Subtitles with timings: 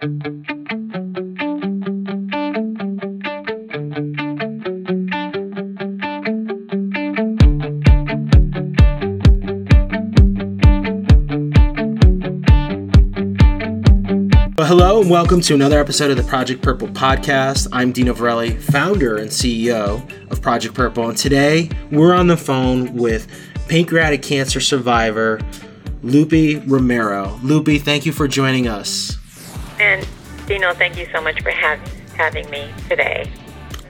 [0.00, 0.08] Hello
[15.02, 17.68] and welcome to another episode of the Project Purple podcast.
[17.70, 22.94] I'm Dino Varelli, founder and CEO of Project Purple, and today we're on the phone
[22.94, 23.26] with
[23.68, 25.42] pancreatic cancer survivor
[26.02, 27.38] Lupe Romero.
[27.42, 29.19] Lupe, thank you for joining us.
[29.80, 30.06] And
[30.46, 31.80] Dino, thank you so much for have,
[32.14, 33.32] having me today.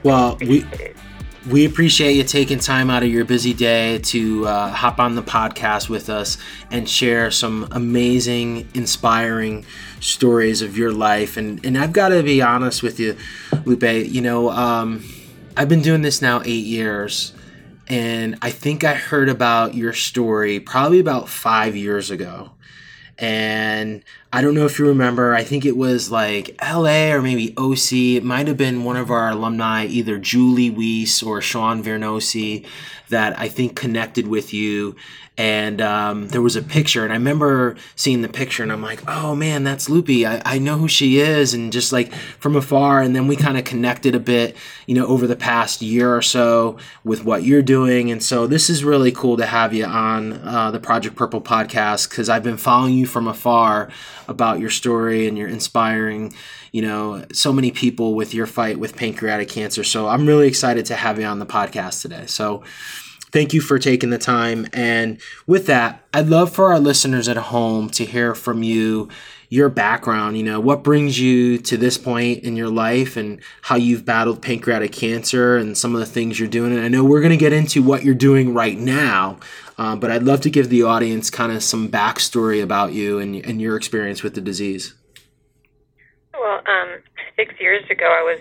[0.03, 0.65] Well, we
[1.49, 5.23] we appreciate you taking time out of your busy day to uh, hop on the
[5.23, 6.37] podcast with us
[6.69, 9.65] and share some amazing, inspiring
[9.99, 11.35] stories of your life.
[11.35, 13.17] And and I've got to be honest with you,
[13.65, 13.83] Lupe.
[13.83, 15.03] You know, um,
[15.57, 17.33] I've been doing this now eight years,
[17.87, 22.51] and I think I heard about your story probably about five years ago.
[23.21, 24.03] And
[24.33, 27.93] I don't know if you remember, I think it was like LA or maybe OC.
[28.17, 32.65] It might have been one of our alumni, either Julie Weiss or Sean Vernosi,
[33.09, 34.95] that I think connected with you
[35.37, 39.01] and um, there was a picture and i remember seeing the picture and i'm like
[39.07, 40.09] oh man that's Lupe.
[40.09, 43.57] I, I know who she is and just like from afar and then we kind
[43.57, 47.61] of connected a bit you know over the past year or so with what you're
[47.61, 48.11] doing.
[48.11, 52.09] And so this is really cool to have you on uh, the project purple podcast
[52.09, 53.89] because i've been following you from afar
[54.27, 56.33] about your story and you're inspiring
[56.71, 59.83] you know so many people with your fight with pancreatic cancer.
[59.83, 62.25] So i'm really excited to have you on the podcast today.
[62.25, 62.63] So
[63.31, 64.67] Thank you for taking the time.
[64.73, 69.09] And with that, I'd love for our listeners at home to hear from you
[69.51, 73.75] your background, you know, what brings you to this point in your life and how
[73.75, 76.71] you've battled pancreatic cancer and some of the things you're doing.
[76.71, 79.39] And I know we're going to get into what you're doing right now,
[79.77, 83.35] uh, but I'd love to give the audience kind of some backstory about you and,
[83.45, 84.93] and your experience with the disease.
[86.33, 87.01] Well, um,
[87.35, 88.39] six years ago, I was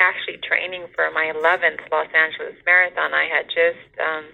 [0.00, 3.14] actually training for my 11th Los Angeles Marathon.
[3.14, 4.24] I had just um,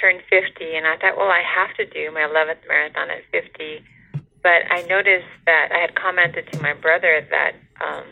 [0.00, 3.84] turned 50, and I thought, well, I have to do my 11th marathon at 50.
[4.42, 8.04] But I noticed that I had commented to my brother that um,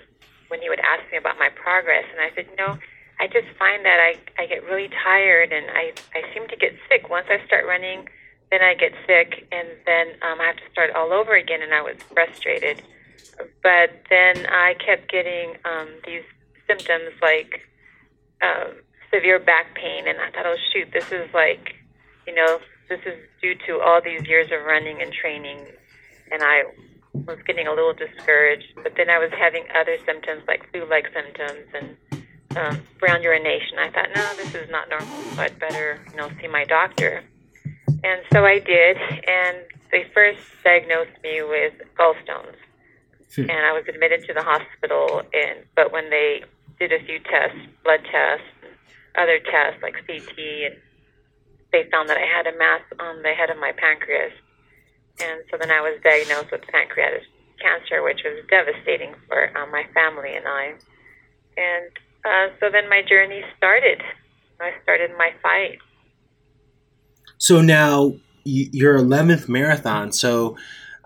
[0.48, 2.78] when he would ask me about my progress, and I said, you know,
[3.18, 6.72] I just find that I, I get really tired and I, I seem to get
[6.88, 7.10] sick.
[7.10, 8.08] Once I start running,
[8.50, 11.72] then I get sick, and then um, I have to start all over again, and
[11.72, 12.82] I was frustrated.
[13.62, 16.24] But then I kept getting um, these
[16.70, 17.66] symptoms like
[18.42, 18.76] um,
[19.12, 21.74] severe back pain, and I thought, oh shoot, this is like,
[22.26, 25.58] you know, this is due to all these years of running and training,
[26.32, 26.62] and I
[27.26, 28.72] was getting a little discouraged.
[28.82, 31.88] But then I was having other symptoms like flu-like symptoms and
[32.56, 33.78] um, brown urination.
[33.78, 37.22] I thought, no, this is not normal, so I'd better, you know, see my doctor.
[38.02, 39.58] And so I did, and
[39.92, 42.56] they first diagnosed me with gallstones.
[43.34, 43.42] Hmm.
[43.42, 46.42] And I was admitted to the hospital, and but when they
[46.80, 48.48] did a few tests, blood tests,
[49.14, 50.32] other tests like CT,
[50.64, 50.76] and
[51.72, 54.32] they found that I had a mass on the head of my pancreas.
[55.20, 57.22] And so then I was diagnosed with pancreatic
[57.60, 60.72] cancer, which was devastating for uh, my family and I.
[61.60, 61.90] And
[62.24, 64.00] uh, so then my journey started.
[64.58, 65.78] I started my fight.
[67.36, 68.14] So now
[68.44, 70.12] your 11th marathon.
[70.12, 70.56] So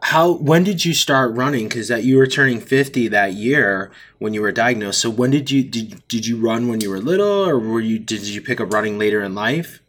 [0.04, 1.66] how when did you start running?
[1.66, 5.00] Because that you were turning 50 that year when you were diagnosed.
[5.00, 7.98] So when did you did, did you run when you were little or were you
[7.98, 9.80] did you pick up running later in life?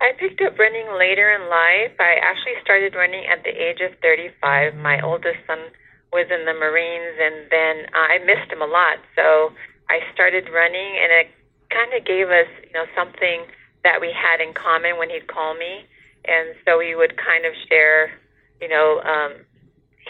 [0.00, 1.94] I picked up running later in life.
[2.00, 5.60] I actually started running at the age of 35 my oldest son
[6.12, 8.98] was in the marines and then uh, i missed him a lot.
[9.14, 9.52] So
[9.88, 11.30] i started running and it
[11.70, 13.46] kind of gave us you know something
[13.84, 15.86] that we had in common when he'd call me.
[16.26, 18.10] And so we would kind of share
[18.60, 19.32] you know, um,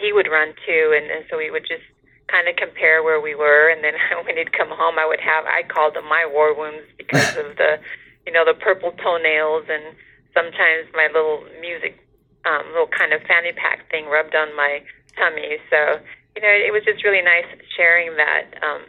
[0.00, 1.84] he would run too, and, and so we would just
[2.28, 3.70] kind of compare where we were.
[3.70, 6.86] And then when he'd come home, I would have I called them my war wounds
[6.98, 7.78] because of the,
[8.26, 9.94] you know, the purple toenails, and
[10.34, 11.98] sometimes my little music,
[12.44, 14.82] um, little kind of fanny pack thing rubbed on my
[15.16, 15.56] tummy.
[15.70, 16.00] So
[16.36, 18.84] you know, it was just really nice sharing that, um,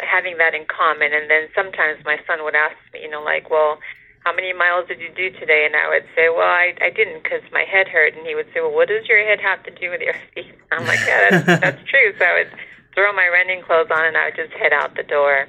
[0.00, 1.12] having that in common.
[1.12, 3.78] And then sometimes my son would ask me, you know, like, well
[4.26, 5.62] how many miles did you do today?
[5.66, 8.16] And I would say, well, I, I didn't because my head hurt.
[8.16, 10.52] And he would say, well, what does your head have to do with your feet?
[10.72, 12.12] I'm like, yeah, that's, that's true.
[12.18, 12.50] So I would
[12.92, 15.46] throw my running clothes on and I would just head out the door.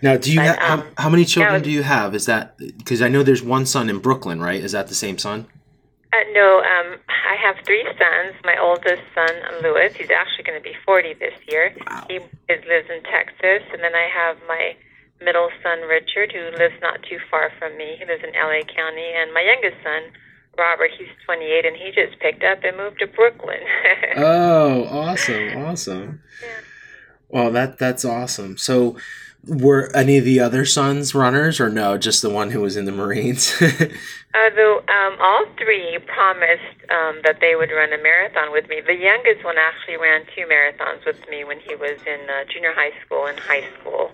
[0.00, 2.14] Now, do you but, have um, how, how, many children do you have?
[2.14, 4.62] Is that because I know there's one son in Brooklyn, right?
[4.62, 5.46] Is that the same son?
[6.12, 8.34] Uh, no, um, I have three sons.
[8.44, 9.28] My oldest son,
[9.62, 11.74] Lewis, he's actually going to be 40 this year.
[11.86, 12.06] Wow.
[12.08, 14.74] He is, lives in Texas, and then I have my
[15.20, 17.96] middle son Richard, who lives not too far from me.
[17.98, 20.12] He lives in LA County, and my youngest son
[20.58, 23.60] Robert, he's 28, and he just picked up and moved to Brooklyn.
[24.16, 26.20] oh, awesome, awesome.
[26.42, 26.48] Yeah.
[27.28, 28.58] Well, that that's awesome.
[28.58, 28.96] So,
[29.46, 32.86] were any of the other sons runners, or no, just the one who was in
[32.86, 33.54] the Marines?
[33.60, 33.68] uh,
[34.32, 38.80] the, um, all three promised um, that they would run a marathon with me.
[38.84, 42.72] The youngest one actually ran two marathons with me when he was in uh, junior
[42.74, 44.10] high school and high school,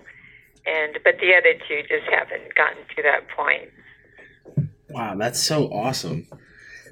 [0.65, 3.69] and but the other two just haven't gotten to that point.
[4.89, 6.27] Wow, that's so awesome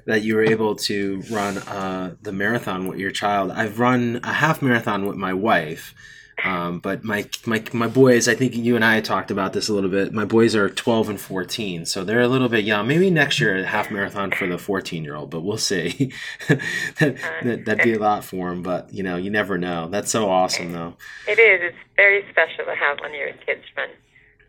[0.06, 3.50] that you were able to run uh, the marathon with your child.
[3.50, 5.94] I've run a half marathon with my wife
[6.42, 9.74] um, but my, my my boys, I think you and I talked about this a
[9.74, 10.12] little bit.
[10.12, 12.88] My boys are 12 and 14, so they're a little bit young.
[12.88, 16.12] Maybe next year a half marathon for the 14 year old, but we'll see.
[16.48, 19.88] that, that, would be a lot for them, but you know, you never know.
[19.88, 20.96] That's so awesome, though.
[21.28, 21.60] It is.
[21.62, 23.90] It's very special to have one of your kids run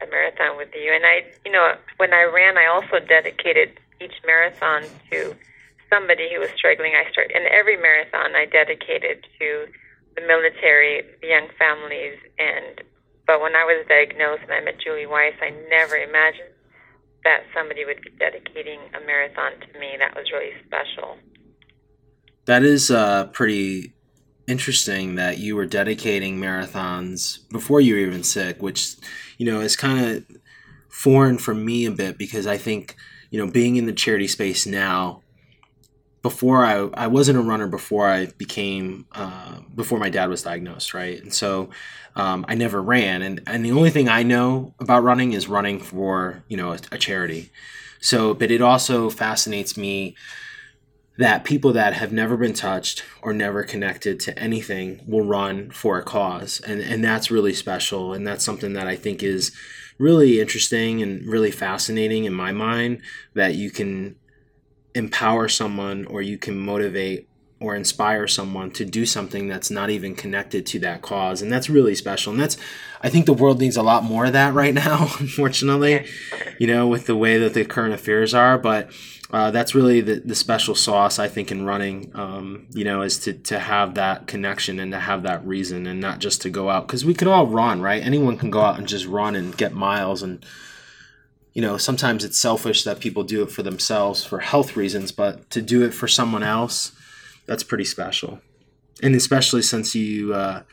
[0.01, 0.93] a marathon with you.
[0.93, 5.35] And I, you know, when I ran, I also dedicated each marathon to
[5.89, 6.93] somebody who was struggling.
[6.95, 9.67] I started, and every marathon I dedicated to
[10.15, 12.81] the military, the young families, and
[13.27, 16.53] but when I was diagnosed and I met Julie Weiss, I never imagined
[17.23, 19.95] that somebody would be dedicating a marathon to me.
[19.97, 21.17] That was really special.
[22.45, 23.93] That is uh, pretty
[24.47, 28.95] interesting that you were dedicating marathons before you were even sick, which
[29.37, 30.37] you know is kind of
[30.87, 32.95] foreign for me a bit because I think
[33.31, 35.21] you know being in the charity space now
[36.25, 40.95] before I, I wasn't a runner before I became uh, before my dad was diagnosed,
[40.95, 41.21] right?
[41.21, 41.69] And so
[42.15, 45.79] um, I never ran, and and the only thing I know about running is running
[45.79, 47.51] for you know a, a charity.
[47.99, 50.15] So, but it also fascinates me
[51.19, 55.99] that people that have never been touched or never connected to anything will run for
[55.99, 59.51] a cause, and and that's really special, and that's something that I think is
[59.99, 63.03] really interesting and really fascinating in my mind
[63.35, 64.15] that you can
[64.95, 67.27] empower someone or you can motivate
[67.59, 71.69] or inspire someone to do something that's not even connected to that cause and that's
[71.69, 72.57] really special and that's
[73.01, 76.05] i think the world needs a lot more of that right now unfortunately
[76.59, 78.91] you know with the way that the current affairs are but
[79.31, 83.17] uh, that's really the, the special sauce i think in running um, you know is
[83.17, 86.69] to, to have that connection and to have that reason and not just to go
[86.69, 88.03] out because we can all run right?
[88.03, 90.43] Anyone can go out and just run and get miles and
[91.55, 95.49] you know, sometimes it's selfish that people do it for themselves for health reasons, but
[95.51, 96.91] to do it for someone else,
[97.45, 98.41] that's pretty special.
[99.01, 100.63] And especially since you, uh,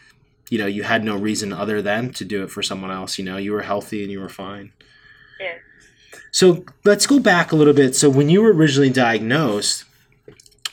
[0.51, 3.17] you know, you had no reason other than to do it for someone else.
[3.17, 4.73] You know, you were healthy and you were fine.
[5.41, 5.55] Yeah.
[6.33, 7.95] So let's go back a little bit.
[7.95, 9.85] So when you were originally diagnosed,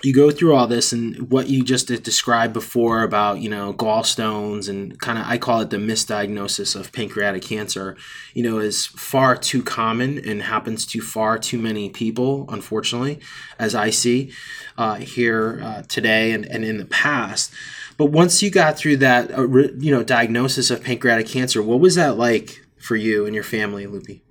[0.01, 4.69] you go through all this and what you just described before about you know gallstones
[4.69, 7.97] and kind of i call it the misdiagnosis of pancreatic cancer
[8.33, 13.19] you know is far too common and happens to far too many people unfortunately
[13.59, 14.31] as i see
[14.79, 17.53] uh, here uh, today and, and in the past.
[17.97, 21.95] But once you got through that uh, you know diagnosis of pancreatic cancer what was
[21.95, 24.21] that like for you and your family Lupe?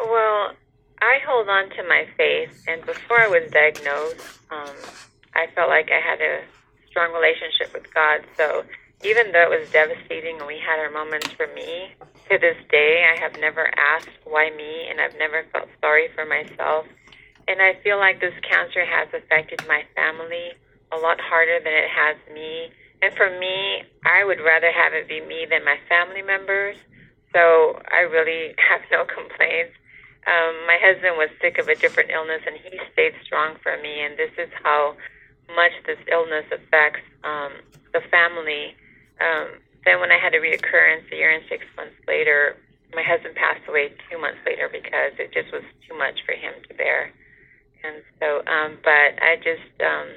[0.00, 0.52] Well
[1.04, 4.72] I hold on to my faith, and before I was diagnosed, um,
[5.36, 6.40] I felt like I had a
[6.88, 8.24] strong relationship with God.
[8.40, 8.64] So
[9.04, 11.92] even though it was devastating and we had our moments for me,
[12.32, 16.24] to this day, I have never asked why me, and I've never felt sorry for
[16.24, 16.88] myself.
[17.48, 20.56] And I feel like this cancer has affected my family
[20.88, 22.72] a lot harder than it has me.
[23.04, 26.80] And for me, I would rather have it be me than my family members.
[27.36, 29.76] So I really have no complaints.
[30.26, 34.00] Um, my husband was sick of a different illness, and he stayed strong for me.
[34.00, 34.96] And this is how
[35.54, 37.52] much this illness affects um,
[37.92, 38.76] the family.
[39.20, 42.56] Um, then, when I had a reoccurrence a year and six months later,
[42.94, 46.54] my husband passed away two months later because it just was too much for him
[46.68, 47.12] to bear.
[47.84, 50.08] And so, um, but I just, um,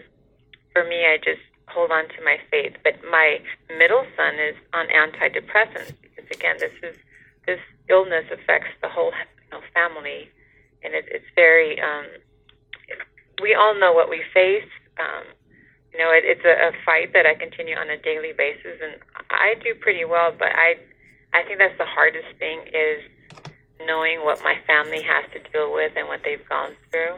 [0.72, 2.76] for me, I just hold on to my faith.
[2.84, 3.40] But my
[3.78, 6.96] middle son is on antidepressants because, again, this is
[7.46, 7.60] this
[7.90, 9.12] illness affects the whole
[9.52, 10.30] know, family,
[10.84, 11.80] and it, it's very.
[11.82, 12.06] Um,
[13.42, 14.70] we all know what we face.
[15.00, 15.26] Um,
[15.94, 18.96] you know, it, it's a, a fight that I continue on a daily basis, and
[19.30, 20.34] I do pretty well.
[20.38, 20.76] But I,
[21.34, 23.04] I think that's the hardest thing is
[23.86, 27.16] knowing what my family has to deal with and what they've gone through.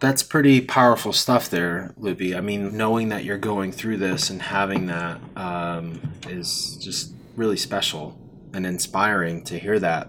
[0.00, 2.34] That's pretty powerful stuff there, Lupe.
[2.34, 7.56] I mean, knowing that you're going through this and having that um, is just really
[7.56, 8.18] special
[8.52, 10.08] and inspiring to hear that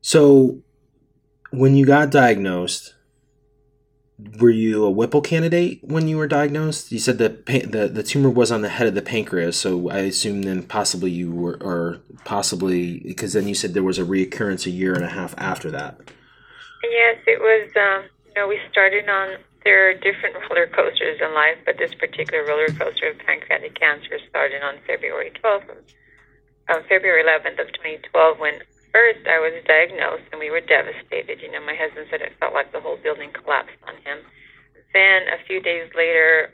[0.00, 0.62] so,
[1.50, 2.94] when you got diagnosed,
[4.38, 6.92] were you a Whipple candidate when you were diagnosed?
[6.92, 7.28] You said the
[7.68, 11.10] the the tumor was on the head of the pancreas, so I assume then possibly
[11.10, 15.04] you were, or possibly because then you said there was a reoccurrence a year and
[15.04, 15.98] a half after that.
[16.82, 17.70] Yes, it was.
[17.76, 19.38] Um, you know, we started on.
[19.64, 24.18] There are different roller coasters in life, but this particular roller coaster of pancreatic cancer
[24.28, 25.68] started on February 12th,
[26.72, 28.54] um, February 11th of 2012, when
[28.92, 31.40] first I was diagnosed and we were devastated.
[31.40, 34.18] You know, my husband said it felt like the whole building collapsed on him.
[34.92, 36.50] Then a few days later,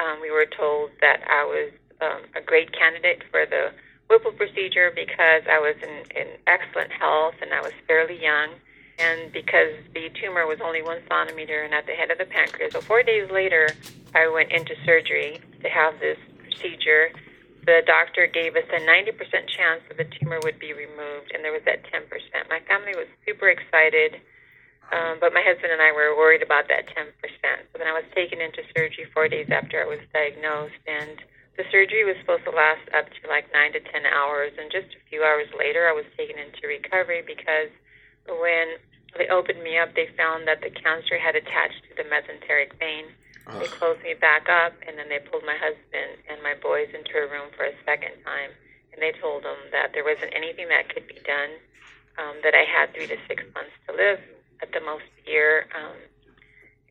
[0.00, 3.72] um, we were told that I was um, a great candidate for the
[4.08, 8.50] Whipple procedure because I was in, in excellent health and I was fairly young,
[8.98, 12.72] and because the tumor was only one centimeter and at the head of the pancreas.
[12.72, 13.70] So four days later,
[14.14, 17.10] I went into surgery to have this procedure.
[17.64, 19.16] The doctor gave us a 90%
[19.48, 22.04] chance that the tumor would be removed, and there was that 10%.
[22.52, 24.20] My family was super excited,
[24.92, 27.08] um, but my husband and I were worried about that 10%.
[27.72, 31.16] So then I was taken into surgery four days after I was diagnosed, and
[31.56, 34.92] the surgery was supposed to last up to like nine to ten hours, and just
[34.92, 37.72] a few hours later, I was taken into recovery because
[38.28, 38.76] when
[39.16, 43.08] they opened me up, they found that the cancer had attached to the mesenteric vein.
[43.46, 43.60] Ugh.
[43.60, 47.18] They closed me back up, and then they pulled my husband and my boys into
[47.18, 48.50] a room for a second time,
[48.92, 51.58] and they told them that there wasn't anything that could be done,
[52.16, 54.20] um, that I had three to six months to live,
[54.62, 55.66] at the most a year.
[55.74, 55.98] Um,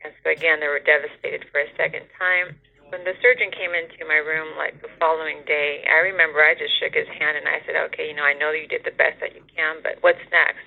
[0.04, 2.60] and so again, they were devastated for a second time
[2.94, 6.78] when the surgeon came into my room like the following day, I remember I just
[6.78, 9.18] shook his hand and I said, "Okay, you know, I know you did the best
[9.20, 10.62] that you can, but what's next?"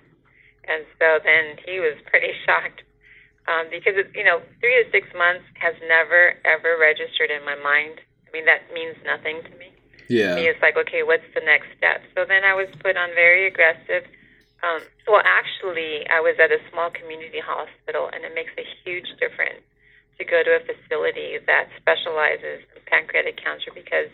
[0.66, 2.82] And so then he was pretty shocked
[3.48, 7.54] um, because it, you know, three to six months has never ever registered in my
[7.56, 8.02] mind.
[8.26, 9.70] I mean, that means nothing to me.
[10.08, 10.34] Yeah.
[10.34, 12.02] To me, it's like, okay, what's the next step?
[12.14, 14.06] So then I was put on very aggressive.
[14.62, 19.06] Um, well, actually, I was at a small community hospital, and it makes a huge
[19.18, 19.62] difference
[20.18, 24.08] to go to a facility that specializes in pancreatic cancer because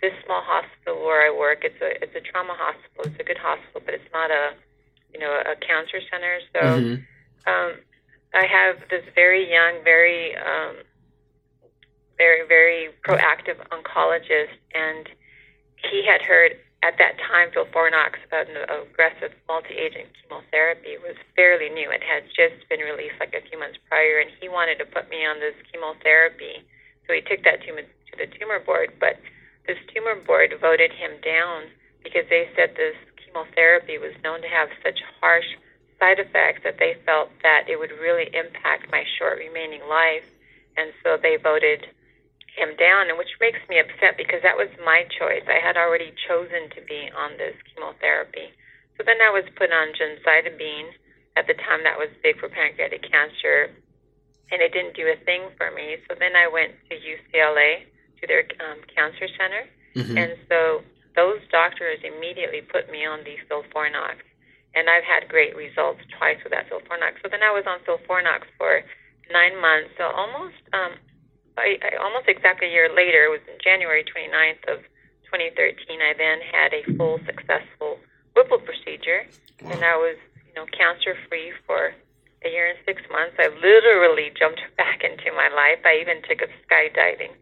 [0.00, 3.06] this small hospital where I work, it's a it's a trauma hospital.
[3.06, 4.54] It's a good hospital, but it's not a
[5.12, 6.42] you know a cancer center.
[6.52, 6.94] So mm-hmm.
[7.46, 7.70] um,
[8.34, 10.76] I have this very young, very um,
[12.16, 15.08] very very proactive oncologist, and
[15.90, 21.86] he had heard at that time, FOLFIRINOX, an aggressive multi-agent chemotherapy, was fairly new.
[21.94, 25.06] It had just been released like a few months prior, and he wanted to put
[25.08, 26.66] me on this chemotherapy.
[27.06, 29.14] So he took that to, to the tumor board, but
[29.70, 31.70] this tumor board voted him down
[32.02, 35.46] because they said this chemotherapy was known to have such harsh
[36.02, 40.26] side effects that they felt that it would really impact my short remaining life.
[40.74, 41.86] And so they voted
[42.58, 45.46] him down, and which makes me upset because that was my choice.
[45.46, 48.50] I had already chosen to be on this chemotherapy.
[48.98, 50.90] So then I was put on gemcitabine.
[51.38, 53.72] At the time, that was big for pancreatic cancer,
[54.50, 55.96] and it didn't do a thing for me.
[56.08, 57.88] So then I went to UCLA
[58.20, 59.64] to their um, cancer center,
[59.96, 60.18] mm-hmm.
[60.18, 60.82] and so
[61.16, 64.20] those doctors immediately put me on the FOLFIRINOX,
[64.74, 67.20] and I've had great results twice with that FOLFIRINOX.
[67.22, 68.82] So then I was on FOLFIRINOX for
[69.30, 70.96] nine months, so almost um,
[71.56, 74.80] I, I, almost exactly a year later, it was in January 29th of
[75.32, 77.98] 2013, I then had a full successful
[78.36, 79.28] Whipple procedure,
[79.60, 79.72] wow.
[79.72, 80.16] and I was,
[80.48, 81.92] you know, cancer free for
[82.44, 83.36] a year and six months.
[83.38, 85.84] I literally jumped back into my life.
[85.84, 87.32] I even took up skydiving,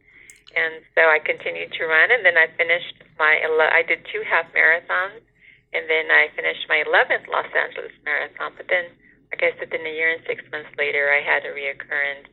[0.58, 2.10] and so I continued to run.
[2.10, 3.38] And then I finished my,
[3.70, 5.22] I did two half marathons,
[5.72, 8.52] and then I finished my 11th Los Angeles marathon.
[8.56, 8.90] But then,
[9.30, 12.26] like I said, then a year and six months later, I had a reoccurrence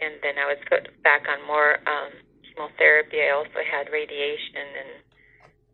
[0.00, 2.12] and then I was put back on more um,
[2.42, 3.20] chemotherapy.
[3.20, 4.90] I also had radiation, and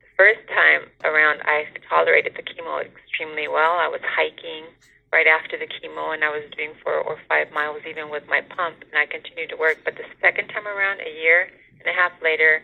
[0.02, 3.78] the first time around, I tolerated the chemo extremely well.
[3.78, 4.66] I was hiking
[5.12, 8.42] right after the chemo, and I was doing four or five miles even with my
[8.42, 9.78] pump, and I continued to work.
[9.84, 11.48] But the second time around, a year
[11.80, 12.62] and a half later,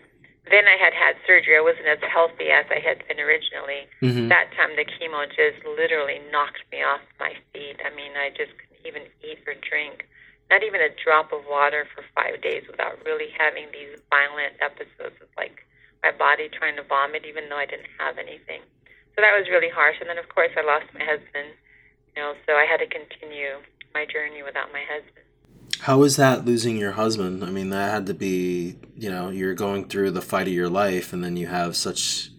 [0.51, 1.55] then I had had surgery.
[1.55, 3.87] I wasn't as healthy as I had been originally.
[4.03, 4.27] Mm-hmm.
[4.27, 7.79] That time, the chemo just literally knocked me off my feet.
[7.79, 10.07] I mean, I just couldn't even eat or drink
[10.53, 15.17] not even a drop of water for five days without really having these violent episodes
[15.17, 15.65] of like
[16.05, 18.61] my body trying to vomit even though I didn't have anything.
[19.15, 19.97] So that was really harsh.
[19.97, 21.57] And then of course I lost my husband,
[22.13, 23.65] you know, so I had to continue
[23.97, 25.25] my journey without my husband.
[25.81, 27.43] How was that losing your husband?
[27.43, 30.69] I mean, that had to be, you know, you're going through the fight of your
[30.69, 32.29] life and then you have such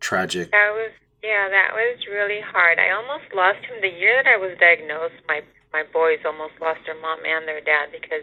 [0.00, 0.50] tragic.
[0.50, 0.90] That was,
[1.22, 2.78] yeah, that was really hard.
[2.78, 5.14] I almost lost him the year that I was diagnosed.
[5.28, 5.42] My
[5.74, 8.22] my boys almost lost their mom and their dad because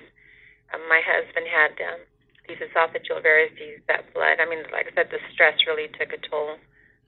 [0.74, 2.00] um, my husband had um,
[2.48, 4.40] these esophageal varices that bled.
[4.40, 6.56] I mean, like I said, the stress really took a toll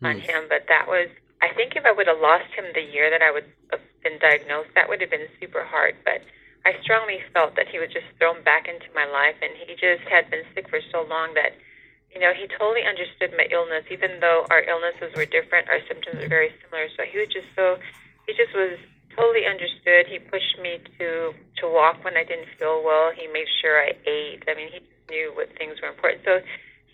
[0.04, 0.10] mm.
[0.10, 0.52] on him.
[0.52, 1.08] But that was,
[1.42, 4.20] I think, if I would have lost him the year that I would have been
[4.20, 5.96] diagnosed, that would have been super hard.
[6.04, 6.22] But
[6.68, 10.04] I strongly felt that he was just thrown back into my life, and he just
[10.08, 11.56] had been sick for so long that.
[12.14, 16.22] You know, he totally understood my illness, even though our illnesses were different, our symptoms
[16.22, 16.86] were very similar.
[16.94, 17.82] So he was just so,
[18.30, 18.78] he just was
[19.16, 20.06] totally understood.
[20.06, 23.12] He pushed me to to walk when I didn't feel well.
[23.16, 24.44] He made sure I ate.
[24.46, 26.22] I mean, he knew what things were important.
[26.26, 26.42] So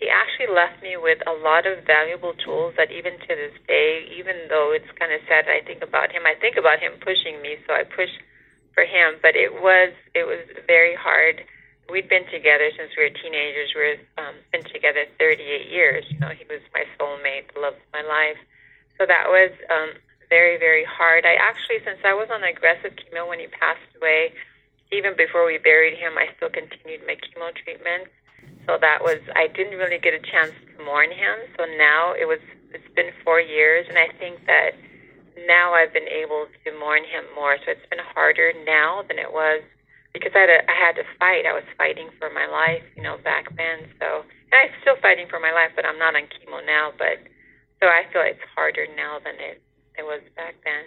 [0.00, 4.08] he actually left me with a lot of valuable tools that even to this day,
[4.16, 7.40] even though it's kind of sad I think about him, I think about him pushing
[7.44, 8.08] me, so I push
[8.72, 9.20] for him.
[9.20, 11.44] But it was it was very hard.
[11.92, 13.76] We'd been together since we were teenagers.
[13.76, 16.06] We've um, been together 38 years.
[16.08, 18.38] You know, he was my soulmate, the love of my life.
[18.96, 19.98] So that was um,
[20.30, 21.26] very, very hard.
[21.26, 24.32] I actually, since I was on aggressive chemo when he passed away,
[24.94, 28.06] even before we buried him, I still continued my chemo treatment.
[28.66, 31.36] So that was I didn't really get a chance to mourn him.
[31.58, 32.40] So now it was
[32.72, 34.72] it's been four years, and I think that
[35.46, 37.56] now I've been able to mourn him more.
[37.64, 39.62] So it's been harder now than it was
[40.12, 41.46] because I had, to, I had to fight.
[41.46, 43.86] I was fighting for my life, you know, back then.
[43.98, 46.92] So and I'm still fighting for my life, but I'm not on chemo now.
[46.96, 47.18] But
[47.82, 49.62] so I feel it's harder now than it
[49.96, 50.84] it was back then.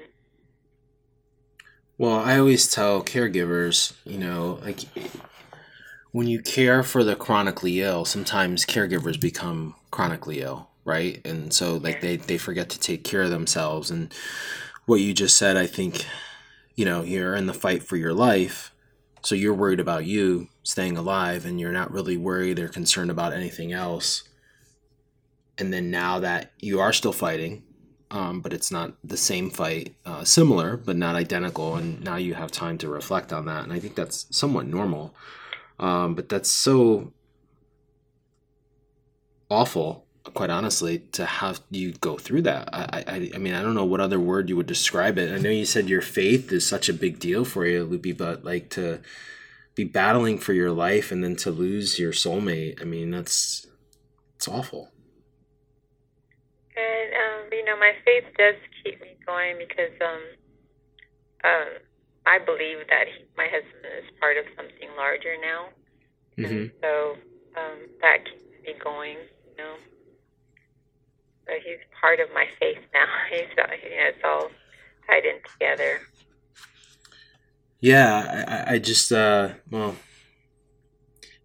[1.98, 4.80] Well, I always tell caregivers, you know, like
[6.14, 11.20] when you care for the chronically ill, sometimes caregivers become chronically ill, right?
[11.26, 13.90] And so like they, they forget to take care of themselves.
[13.90, 14.14] And
[14.86, 16.06] what you just said, I think,
[16.76, 18.72] you know, you're in the fight for your life.
[19.24, 23.34] So you're worried about you staying alive and you're not really worried or concerned about
[23.34, 24.24] anything else.
[25.58, 27.64] And then now that you are still fighting,
[28.12, 32.36] um, but it's not the same fight, uh, similar but not identical, and now you
[32.36, 35.16] have time to reflect on that, and I think that's somewhat normal.
[35.84, 37.12] Um, but that's so
[39.50, 42.70] awful, quite honestly, to have you go through that.
[42.72, 45.34] I, I, I mean, I don't know what other word you would describe it.
[45.34, 48.46] I know you said your faith is such a big deal for you, Lupe, but
[48.46, 49.02] like to
[49.76, 52.82] be battling for your life and then to lose your soulmate.
[52.82, 53.68] I mean, that's
[54.38, 54.90] it's awful.
[56.78, 60.22] And um, you know, my faith does keep me going because um,
[61.44, 61.68] um,
[62.26, 65.68] I believe that he, my husband is part of something larger now,
[66.38, 66.46] mm-hmm.
[66.46, 67.16] and so
[67.58, 69.18] um, that keeps me going.
[69.18, 69.76] You know,
[71.48, 73.06] so he's part of my faith now.
[73.30, 74.50] He's you know, it's all
[75.08, 76.00] tied in together.
[77.80, 79.96] Yeah, I, I just uh, well,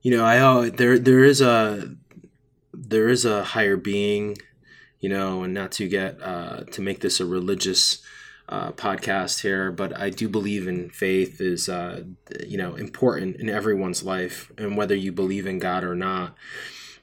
[0.03, 1.97] you know, I uh, there there is a
[2.73, 4.39] there is a higher being,
[5.01, 8.03] you know, and not to get uh, to make this a religious
[8.49, 12.05] uh, podcast here, but I do believe in faith is uh,
[12.47, 16.35] you know important in everyone's life, and whether you believe in God or not,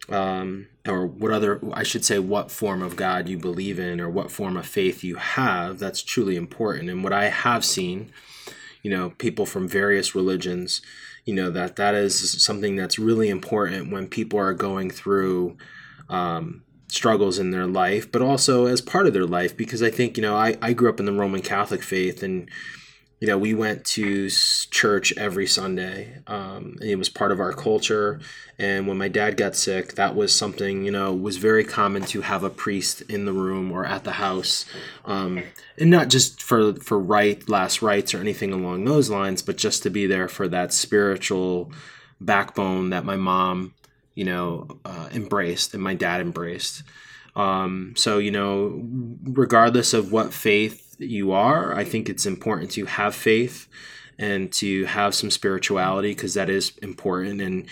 [0.10, 4.10] um, or what other I should say, what form of God you believe in, or
[4.10, 6.90] what form of faith you have, that's truly important.
[6.90, 8.12] And what I have seen,
[8.82, 10.82] you know, people from various religions,
[11.26, 15.58] you know, that that is something that's really important when people are going through.
[16.10, 16.65] Um,
[16.96, 19.56] struggles in their life, but also as part of their life.
[19.56, 22.50] Because I think, you know, I, I grew up in the Roman Catholic faith and,
[23.20, 26.22] you know, we went to church every Sunday.
[26.28, 28.20] Um, it was part of our culture.
[28.58, 32.22] And when my dad got sick, that was something, you know, was very common to
[32.22, 34.66] have a priest in the room or at the house.
[35.06, 35.44] Um,
[35.78, 39.84] and not just for, for right, last rites or anything along those lines, but just
[39.84, 41.72] to be there for that spiritual
[42.22, 43.74] backbone that my mom
[44.16, 46.84] you know, uh, embraced and my dad embraced.
[47.36, 48.82] Um, so, you know,
[49.24, 53.68] regardless of what faith you are, I think it's important to have faith
[54.18, 57.42] and to have some spirituality because that is important.
[57.42, 57.68] And,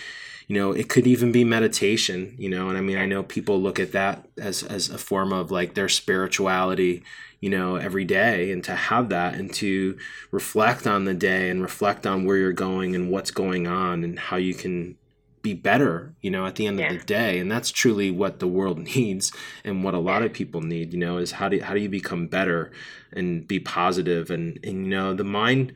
[0.49, 3.61] you know, it could even be meditation, you know, and I mean, I know people
[3.61, 7.03] look at that as, as a form of like their spirituality,
[7.39, 9.97] you know, every day and to have that and to
[10.31, 14.19] reflect on the day and reflect on where you're going and what's going on and
[14.19, 14.97] how you can
[15.43, 16.91] be better, you know, at the end yeah.
[16.91, 17.37] of the day.
[17.37, 19.31] And that's truly what the world needs
[19.63, 21.89] and what a lot of people need, you know, is how do how do you
[21.89, 22.71] become better
[23.11, 25.73] and be positive and and you know, the mind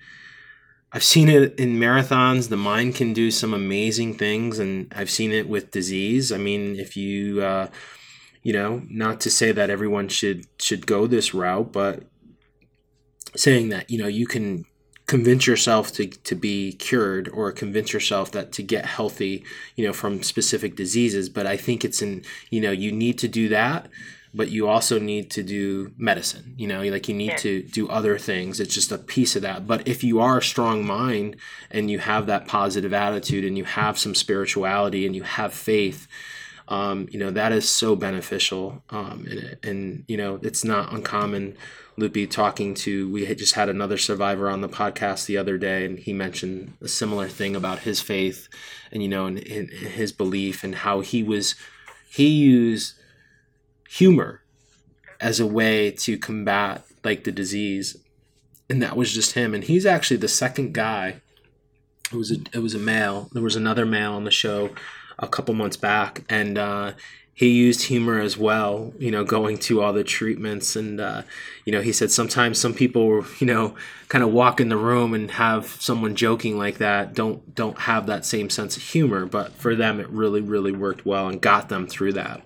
[0.93, 2.47] I've seen it in marathons.
[2.47, 6.31] The mind can do some amazing things and I've seen it with disease.
[6.31, 7.67] I mean, if you uh
[8.41, 12.03] you know, not to say that everyone should should go this route, but
[13.35, 14.63] saying that, you know, you can
[15.07, 19.43] convince yourself to, to be cured or convince yourself that to get healthy
[19.75, 23.27] you know from specific diseases but i think it's in you know you need to
[23.27, 23.87] do that
[24.33, 28.17] but you also need to do medicine you know like you need to do other
[28.17, 28.59] things.
[28.59, 29.67] It's just a piece of that.
[29.67, 31.37] But if you are a strong mind
[31.71, 36.07] and you have that positive attitude and you have some spirituality and you have faith
[36.69, 41.55] um, you know that is so beneficial um, and, and you know it's not uncommon
[41.97, 45.83] Lupe talking to, we had just had another survivor on the podcast the other day,
[45.83, 48.47] and he mentioned a similar thing about his faith
[48.91, 51.55] and, you know, and, and his belief and how he was,
[52.09, 52.93] he used
[53.89, 54.41] humor
[55.19, 57.97] as a way to combat like the disease.
[58.69, 59.53] and that was just him.
[59.53, 61.21] And he's actually the second guy.
[62.11, 63.29] It was a it was a male.
[63.33, 64.69] There was another male on the show
[65.19, 66.93] a couple months back, and uh,
[67.37, 68.91] he used humor as well.
[68.97, 71.21] You know, going to all the treatments, and uh,
[71.65, 73.75] you know, he said sometimes some people, you know,
[74.09, 77.13] kind of walk in the room and have someone joking like that.
[77.13, 81.05] Don't don't have that same sense of humor, but for them, it really really worked
[81.05, 82.41] well and got them through that.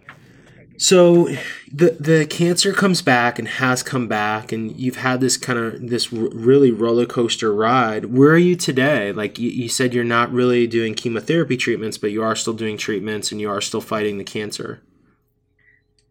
[0.81, 1.27] So
[1.71, 5.89] the the cancer comes back and has come back, and you've had this kind of
[5.89, 8.05] this r- really roller coaster ride.
[8.05, 9.11] Where are you today?
[9.11, 12.77] Like you, you said, you're not really doing chemotherapy treatments, but you are still doing
[12.77, 14.81] treatments, and you are still fighting the cancer.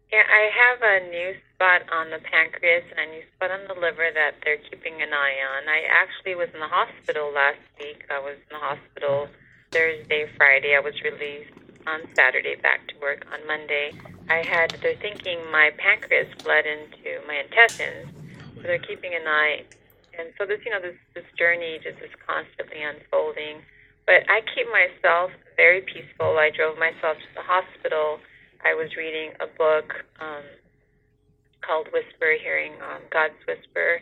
[0.09, 3.75] Yeah, I have a new spot on the pancreas and a new spot on the
[3.75, 5.67] liver that they're keeping an eye on.
[5.67, 8.05] I actually was in the hospital last week.
[8.09, 9.27] I was in the hospital
[9.71, 10.77] Thursday, Friday.
[10.77, 11.51] I was released
[11.87, 13.91] on Saturday, back to work on Monday.
[14.31, 18.07] I had, they're thinking my pancreas bled into my intestines,
[18.55, 19.63] so they're keeping an eye.
[20.17, 23.59] And so this, you know, this, this journey just is constantly unfolding.
[24.07, 26.39] But I keep myself very peaceful.
[26.39, 28.19] I drove myself to the hospital.
[28.63, 30.47] I was reading a book um,
[31.59, 33.99] called Whisper, Hearing um, God's Whisper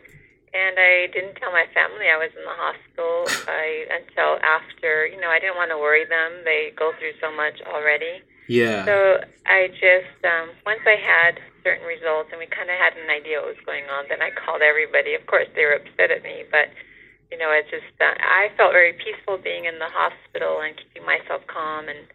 [0.52, 5.06] and I didn't tell my family I was in the hospital I, until after.
[5.06, 6.42] You know, I didn't want to worry them.
[6.42, 8.22] They go through so much already.
[8.50, 8.82] Yeah.
[8.84, 13.06] So I just um, once I had certain results and we kind of had an
[13.06, 15.14] idea what was going on, then I called everybody.
[15.14, 16.74] Of course, they were upset at me, but
[17.30, 21.06] you know, it's just uh, I felt very peaceful being in the hospital and keeping
[21.06, 22.10] myself calm and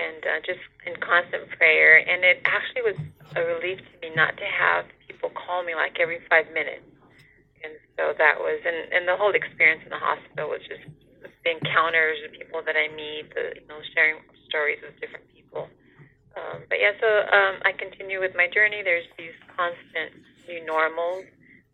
[0.00, 2.00] and uh, just in constant prayer.
[2.00, 2.98] And it actually was
[3.36, 6.84] a relief to me not to have people call me like every five minutes
[7.64, 10.84] and so that was and and the whole experience in the hospital was just
[11.44, 15.24] the encounters with people that I meet, the you know sharing stories with different.
[16.36, 18.84] Um, but yeah, so um, I continue with my journey.
[18.84, 20.12] There's these constant
[20.44, 21.24] new normals.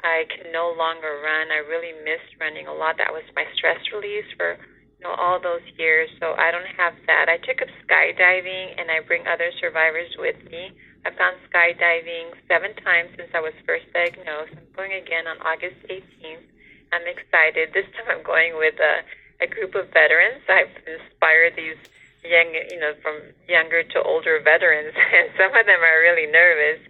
[0.03, 1.51] I can no longer run.
[1.51, 2.99] I really missed running a lot.
[2.99, 6.11] That was my stress release for you know all those years.
[6.19, 7.27] So I don't have that.
[7.29, 10.75] I took up skydiving, and I bring other survivors with me.
[11.05, 14.55] I've gone skydiving seven times since I was first diagnosed.
[14.55, 16.47] I'm going again on August 18th.
[16.95, 17.75] I'm excited.
[17.75, 19.03] This time I'm going with a,
[19.43, 20.47] a group of veterans.
[20.47, 21.79] I've inspired these
[22.23, 26.83] young, you know, from younger to older veterans, and some of them are really nervous.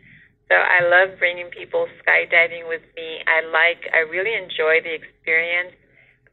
[0.49, 3.25] So I love bringing people skydiving with me.
[3.25, 5.73] I like, I really enjoy the experience.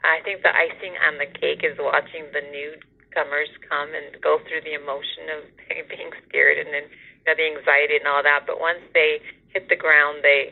[0.04, 4.64] I think the icing on the cake is watching the newcomers come and go through
[4.68, 5.42] the emotion of
[5.92, 8.44] being scared and then you know, the anxiety and all that.
[8.44, 9.24] But once they
[9.56, 10.52] hit the ground, they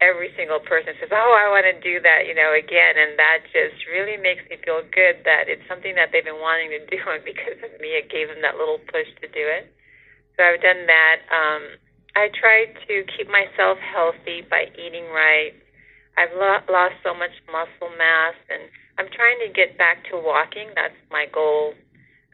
[0.00, 3.46] every single person says, "Oh, I want to do that," you know, again, and that
[3.52, 6.98] just really makes me feel good that it's something that they've been wanting to do,
[7.06, 9.70] and because of me, it gave them that little push to do it.
[10.36, 11.18] So I've done that.
[11.30, 11.62] Um,
[12.16, 15.54] I try to keep myself healthy by eating right.
[16.18, 20.70] I've lo- lost so much muscle mass, and I'm trying to get back to walking.
[20.74, 21.74] That's my goal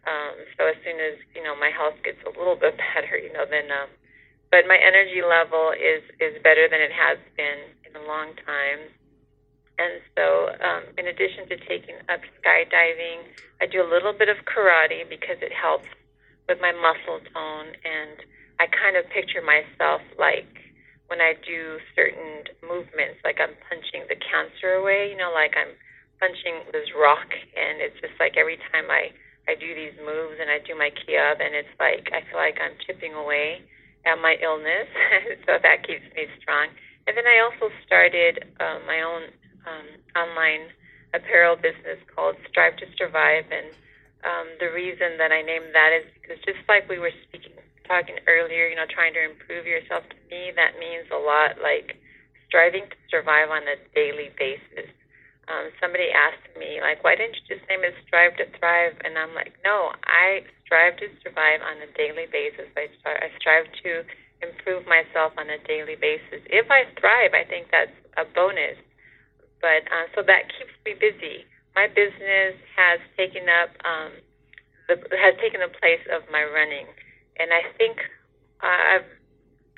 [0.06, 3.32] um, so as soon as you know my health gets a little bit better, you
[3.32, 3.72] know, then.
[3.72, 3.88] Um,
[4.54, 8.86] but my energy level is is better than it has been in a long time.
[9.82, 14.38] And so, um, in addition to taking up skydiving, I do a little bit of
[14.46, 15.90] karate because it helps
[16.46, 17.74] with my muscle tone.
[17.82, 18.22] And
[18.62, 20.46] I kind of picture myself like
[21.10, 25.74] when I do certain movements, like I'm punching the cancer away, you know, like I'm
[26.22, 27.26] punching this rock.
[27.58, 29.10] And it's just like every time I
[29.50, 32.62] I do these moves and I do my kiai, and it's like I feel like
[32.62, 33.66] I'm chipping away
[34.06, 34.88] at my illness,
[35.46, 36.68] so that keeps me strong.
[37.06, 39.28] And then I also started uh, my own
[39.68, 40.72] um, online
[41.12, 43.68] apparel business called Strive to Survive, and
[44.24, 47.52] um, the reason that I named that is because just like we were speaking,
[47.84, 50.08] talking earlier, you know, trying to improve yourself.
[50.08, 51.60] To me, that means a lot.
[51.60, 52.00] Like
[52.48, 54.88] striving to survive on a daily basis
[55.48, 58.96] um, somebody asked me, like, why didn't you just name it Strive to Thrive?
[59.04, 62.68] And I'm like, no, I strive to survive on a daily basis.
[62.76, 64.04] I, I strive to
[64.42, 66.44] improve myself on a daily basis.
[66.50, 68.76] If I thrive, I think that's a bonus.
[69.60, 71.48] But uh, so that keeps me busy.
[71.72, 74.12] My business has taken up um,
[74.88, 76.86] the, has taken the place of my running,
[77.40, 77.96] and I think
[78.60, 79.08] uh, I've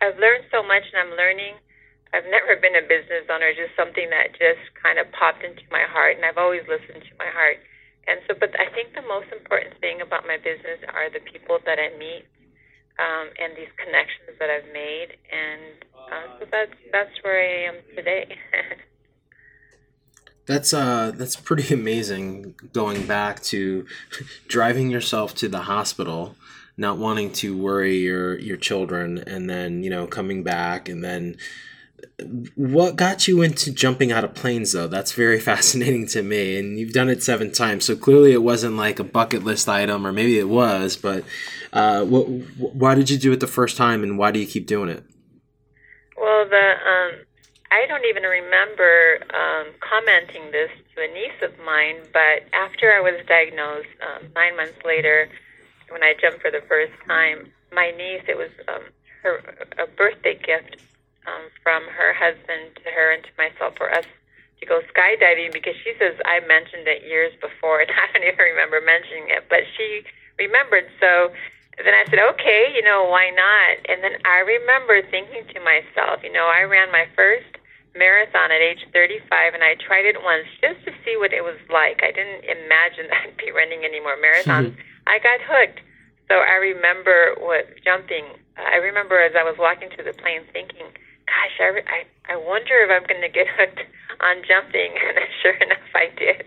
[0.02, 1.62] I've learned so much, and I'm learning
[2.14, 5.84] I've never been a business owner, just something that just kind of popped into my
[5.84, 7.58] heart, and I've always listened to my heart.
[8.06, 11.58] And so, but I think the most important thing about my business are the people
[11.66, 12.24] that I meet
[12.98, 17.82] um, and these connections that I've made, and uh, so that's that's where I am
[17.94, 18.36] today.
[20.46, 23.84] That's uh that's pretty amazing going back to
[24.48, 26.36] driving yourself to the hospital,
[26.76, 31.36] not wanting to worry your your children and then, you know, coming back and then
[32.54, 34.86] what got you into jumping out of planes though?
[34.88, 38.76] That's very fascinating to me and you've done it seven times so clearly it wasn't
[38.76, 41.24] like a bucket list item or maybe it was but
[41.72, 44.66] uh, what, why did you do it the first time and why do you keep
[44.66, 45.04] doing it?
[46.16, 47.26] Well the um,
[47.70, 53.00] i don't even remember um, commenting this to a niece of mine but after i
[53.00, 55.28] was diagnosed um, nine months later
[55.90, 58.82] when i jumped for the first time my niece it was um,
[59.22, 59.38] her
[59.78, 60.80] a birthday gift
[61.26, 64.06] um, from her husband to her and to myself for us
[64.60, 68.38] to go skydiving because she says I mentioned it years before and I don't even
[68.38, 70.02] remember mentioning it, but she
[70.38, 70.88] remembered.
[71.00, 71.32] So
[71.76, 73.84] then I said, okay, you know, why not?
[73.88, 77.60] And then I remember thinking to myself, you know, I ran my first
[77.96, 81.60] marathon at age 35 and I tried it once just to see what it was
[81.68, 82.00] like.
[82.04, 84.76] I didn't imagine I'd be running any more marathons.
[85.06, 85.80] I got hooked.
[86.28, 88.26] So I remember what jumping.
[88.56, 90.90] I remember as I was walking to the plane thinking,
[91.36, 93.84] gosh, I, I, I wonder if I'm going to get hooked
[94.20, 94.96] on jumping.
[95.06, 96.46] And sure enough, I did.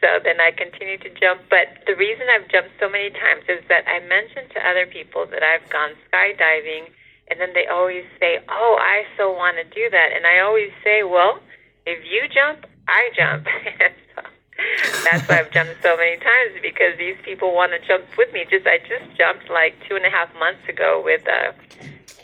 [0.00, 1.42] So then I continued to jump.
[1.50, 5.26] But the reason I've jumped so many times is that I mentioned to other people
[5.30, 6.90] that I've gone skydiving,
[7.28, 10.10] and then they always say, Oh, I so want to do that.
[10.14, 11.40] And I always say, Well,
[11.86, 13.46] if you jump, I jump.
[15.04, 18.46] that's why I've jumped so many times because these people want to jump with me.
[18.48, 21.52] Just I just jumped like two and a half months ago with uh,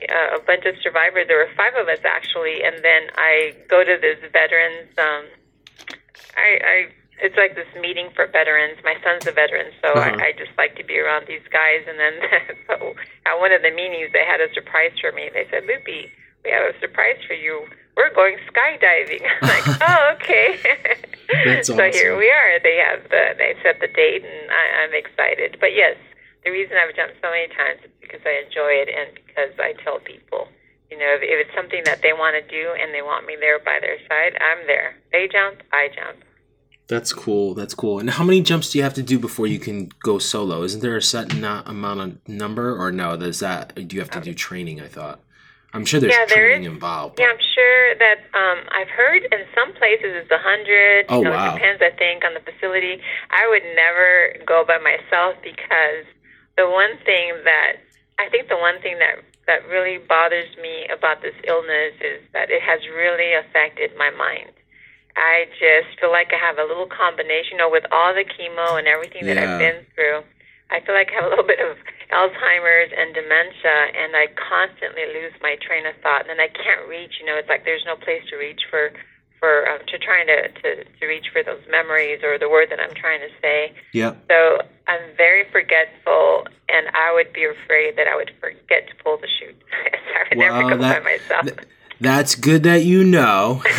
[0.09, 1.27] uh, a bunch of survivors.
[1.29, 4.89] There were five of us actually, and then I go to this veterans.
[4.97, 5.25] Um,
[6.37, 6.77] I, I
[7.23, 8.81] it's like this meeting for veterans.
[8.83, 10.17] My son's a veteran, so uh-huh.
[10.17, 11.85] I, I just like to be around these guys.
[11.85, 12.15] And then
[12.67, 15.29] so at one of the meetings, they had a surprise for me.
[15.33, 16.09] They said, "Lupe,
[16.45, 17.69] we have a surprise for you.
[17.97, 21.93] We're going skydiving." I'm like, "Oh, okay." so awesome.
[21.93, 22.59] here we are.
[22.65, 25.59] They have the they set the date, and I, I'm excited.
[25.61, 25.97] But yes,
[26.45, 29.75] the reason I've jumped so many times is because I enjoy it and because I
[29.85, 30.49] tell people,
[30.91, 33.37] you know, if, if it's something that they want to do and they want me
[33.39, 34.97] there by their side, I'm there.
[35.13, 36.25] They jump, I jump.
[36.91, 37.55] That's cool.
[37.55, 38.01] That's cool.
[38.01, 40.65] And how many jumps do you have to do before you can go solo?
[40.65, 43.17] Isn't there a set not amount of number, or no?
[43.17, 43.77] There's that.
[43.77, 44.81] Do you have to do training?
[44.81, 45.21] I thought.
[45.73, 47.15] I'm sure there's yeah, training there is, involved.
[47.15, 47.23] But...
[47.23, 51.07] Yeah, I'm sure that um, I've heard in some places it's a hundred.
[51.09, 51.55] Oh you know, wow!
[51.55, 52.99] It depends, I think, on the facility.
[53.31, 56.11] I would never go by myself because
[56.57, 57.81] the one thing that
[58.19, 62.51] I think the one thing that that really bothers me about this illness is that
[62.51, 64.53] it has really affected my mind.
[65.17, 68.79] I just feel like I have a little combination, you know, with all the chemo
[68.79, 69.51] and everything that yeah.
[69.51, 70.23] I've been through.
[70.71, 71.75] I feel like I have a little bit of
[72.15, 76.87] Alzheimer's and dementia, and I constantly lose my train of thought, and then I can't
[76.87, 77.19] reach.
[77.19, 78.95] You know, it's like there's no place to reach for
[79.41, 82.79] for um, to trying to, to to reach for those memories or the word that
[82.79, 83.73] I'm trying to say.
[83.93, 84.15] Yeah.
[84.29, 89.17] So I'm very forgetful, and I would be afraid that I would forget to pull
[89.17, 89.57] the chute.
[89.73, 91.43] I would well, never go that, by myself.
[91.43, 91.69] Th-
[92.01, 93.63] that's good that you know.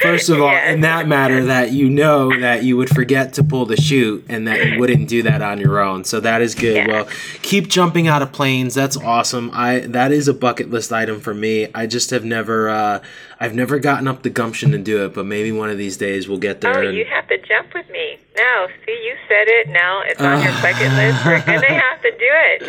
[0.00, 0.74] First of all, yes.
[0.74, 4.46] in that matter, that you know that you would forget to pull the chute and
[4.46, 6.04] that you wouldn't do that on your own.
[6.04, 6.76] So that is good.
[6.76, 6.86] Yeah.
[6.86, 7.08] Well,
[7.42, 8.72] keep jumping out of planes.
[8.72, 9.50] That's awesome.
[9.52, 11.66] I that is a bucket list item for me.
[11.74, 13.02] I just have never uh,
[13.40, 16.28] I've never gotten up the gumption to do it, but maybe one of these days
[16.28, 16.76] we'll get there.
[16.76, 16.96] Oh, and...
[16.96, 18.18] you have to jump with me.
[18.36, 19.68] No, see, you said it.
[19.68, 21.24] Now it's on uh, your bucket list.
[21.24, 22.62] We're gonna have to do it.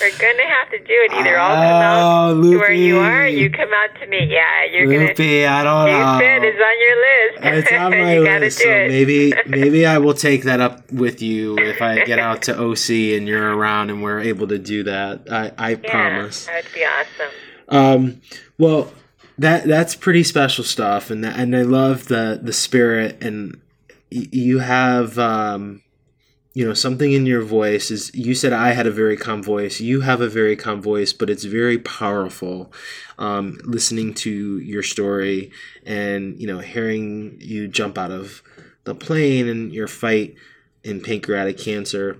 [0.00, 1.12] We're gonna have to do it.
[1.12, 4.26] Either I'll come out to where you are, you come out to me.
[4.26, 5.46] Yeah, you're Lupe, gonna.
[5.46, 6.18] I don't know.
[6.20, 7.68] said it's on your list.
[7.68, 8.58] It's on my list.
[8.58, 12.58] So maybe maybe I will take that up with you if I get out to
[12.58, 15.30] OC and you're around and we're able to do that.
[15.30, 16.46] I I yeah, promise.
[16.46, 17.32] That would be awesome.
[17.68, 18.20] Um.
[18.58, 18.92] Well
[19.38, 23.60] that that's pretty special stuff and and I love the the spirit and
[24.10, 25.82] you have um,
[26.54, 29.78] you know something in your voice is you said i had a very calm voice
[29.78, 32.72] you have a very calm voice but it's very powerful
[33.18, 35.50] um, listening to your story
[35.84, 38.42] and you know hearing you jump out of
[38.86, 40.34] the plane and your fight
[40.82, 42.16] in pancreatic cancer.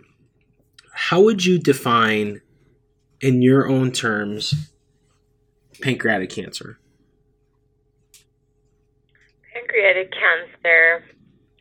[0.92, 2.42] How would you define
[3.20, 4.72] in your own terms
[5.80, 6.78] pancreatic cancer
[9.76, 11.04] pancreatic cancer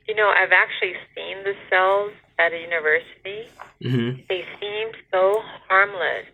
[0.07, 3.49] you know, I've actually seen the cells at a university.
[3.83, 4.21] Mm-hmm.
[4.29, 6.27] They seem so harmless,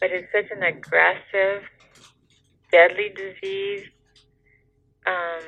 [0.00, 1.64] but it's such an aggressive,
[2.72, 3.86] deadly disease
[5.06, 5.44] um,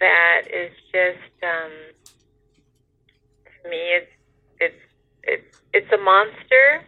[0.00, 1.70] that is just um,
[3.62, 4.10] to me, it's
[4.60, 4.82] it's
[5.22, 6.84] it's it's a monster,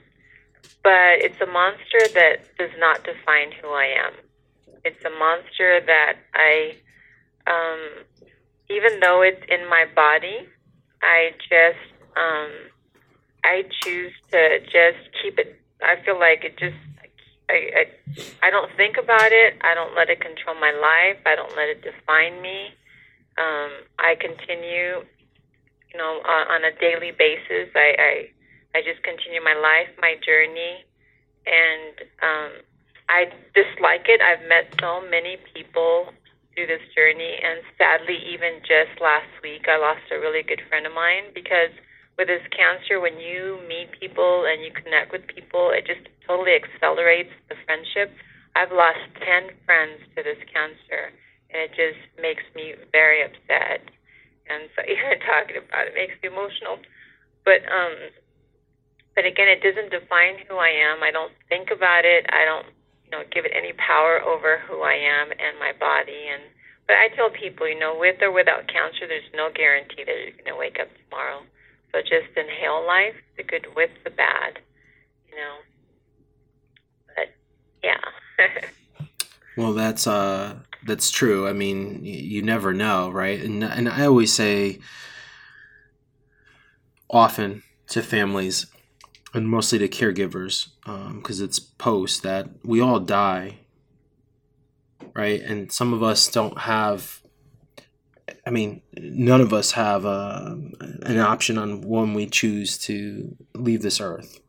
[0.82, 4.12] but it's a monster that does not define who I am.
[4.84, 6.76] It's a monster that I
[7.46, 8.04] um,
[8.70, 10.48] even though it's in my body,
[11.02, 11.82] I just
[12.16, 12.50] um,
[13.44, 15.60] I choose to just keep it.
[15.82, 16.76] I feel like it just
[17.50, 19.58] I, I I don't think about it.
[19.62, 21.20] I don't let it control my life.
[21.26, 22.74] I don't let it define me.
[23.38, 25.02] Um, I continue,
[25.90, 27.68] you know, on, on a daily basis.
[27.74, 30.84] I, I I just continue my life, my journey,
[31.46, 32.52] and um,
[33.08, 34.20] I dislike it.
[34.20, 36.12] I've met so many people
[36.54, 40.86] through this journey, and sadly, even just last week, I lost a really good friend
[40.86, 41.72] of mine because
[42.18, 46.52] with this cancer, when you meet people and you connect with people, it just totally
[46.52, 48.12] accelerates the friendship.
[48.54, 51.08] I've lost 10 friends to this cancer,
[51.48, 53.88] and it just makes me very upset.
[54.44, 56.84] And so, even talking about it makes me emotional.
[57.48, 58.12] But, um,
[59.16, 61.02] but again, it doesn't define who I am.
[61.02, 62.28] I don't think about it.
[62.28, 62.68] I don't,
[63.12, 66.26] know, give it any power over who I am and my body.
[66.32, 66.42] And
[66.88, 70.32] but I tell people, you know, with or without cancer, there's no guarantee that you're
[70.32, 71.42] going to wake up tomorrow.
[71.92, 74.58] So just inhale life, the good with the bad,
[75.30, 75.54] you know.
[77.14, 77.28] But
[77.84, 78.00] yeah.
[79.56, 81.46] well, that's uh that's true.
[81.46, 83.40] I mean, you never know, right?
[83.40, 84.80] And and I always say
[87.10, 88.66] often to families
[89.34, 93.58] and mostly to caregivers because um, it's post that we all die
[95.14, 97.22] right and some of us don't have
[98.46, 100.56] I mean, none of us have a, uh,
[101.02, 104.40] an option on when we choose to leave this earth,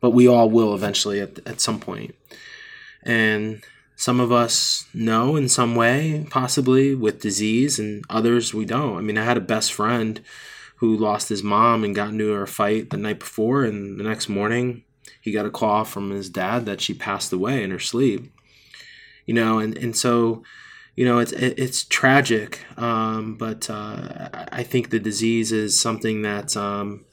[0.00, 2.14] but we all will eventually at, at some point.
[3.02, 3.62] And
[3.96, 8.98] some of us know in some way, possibly with disease, and others we don't.
[8.98, 10.20] I mean, I had a best friend
[10.78, 14.28] who lost his mom and got into a fight the night before, and the next
[14.28, 14.84] morning
[15.20, 18.32] he got a call from his dad that she passed away in her sleep.
[19.26, 20.42] You know, and, and so
[20.98, 26.56] you know, it's it's tragic, um, but uh, I think the disease is something that
[26.56, 27.04] um,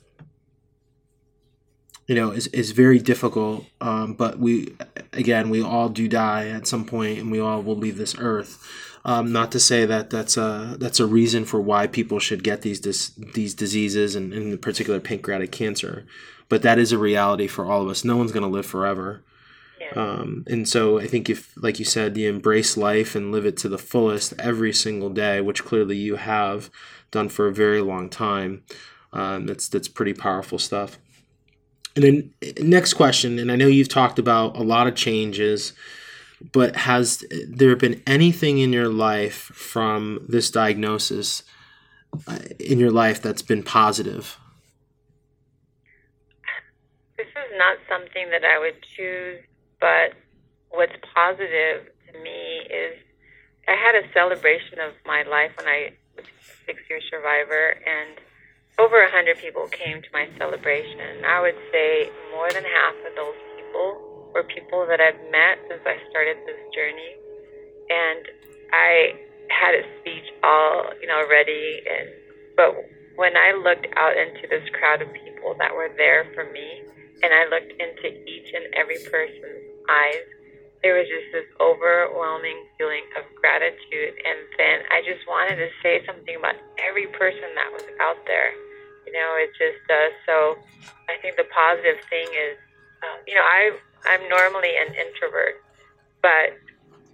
[2.07, 3.67] you know is, is very difficult.
[3.81, 4.75] Um, but we
[5.13, 8.67] again, we all do die at some point, and we all will leave this earth.
[9.07, 12.63] Um, not to say that that's a that's a reason for why people should get
[12.63, 16.05] these dis, these diseases, and in particular pancreatic cancer,
[16.49, 18.03] but that is a reality for all of us.
[18.03, 19.23] No one's going to live forever.
[19.95, 23.57] Um, and so I think if, like you said, you embrace life and live it
[23.57, 26.71] to the fullest every single day, which clearly you have
[27.11, 28.63] done for a very long time,
[29.13, 30.97] um, that's that's pretty powerful stuff.
[31.95, 35.73] And then next question, and I know you've talked about a lot of changes,
[36.51, 41.43] but has there been anything in your life from this diagnosis
[42.27, 44.37] uh, in your life that's been positive?
[47.17, 49.39] This is not something that I would choose
[49.79, 50.17] but
[50.71, 52.97] what's positive to me is
[53.67, 58.17] I had a celebration of my life when I was a six year survivor, and
[58.79, 61.23] over a hundred people came to my celebration.
[61.25, 64.04] I would say more than half of those people
[64.35, 67.15] were people that I've met since I started this journey,
[67.87, 68.23] and
[68.75, 69.15] I
[69.47, 72.11] had a speech all you know ready, and
[72.59, 72.75] but
[73.15, 76.83] when I looked out into this crowd of people that were there for me,
[77.23, 80.27] and I looked into each and every person's eyes,
[80.83, 84.13] there was just this overwhelming feeling of gratitude.
[84.19, 88.51] And then I just wanted to say something about every person that was out there.
[89.07, 90.13] You know, it just does.
[90.27, 90.59] So
[91.07, 92.59] I think the positive thing is,
[93.01, 95.61] um, you know, I I'm normally an introvert,
[96.21, 96.57] but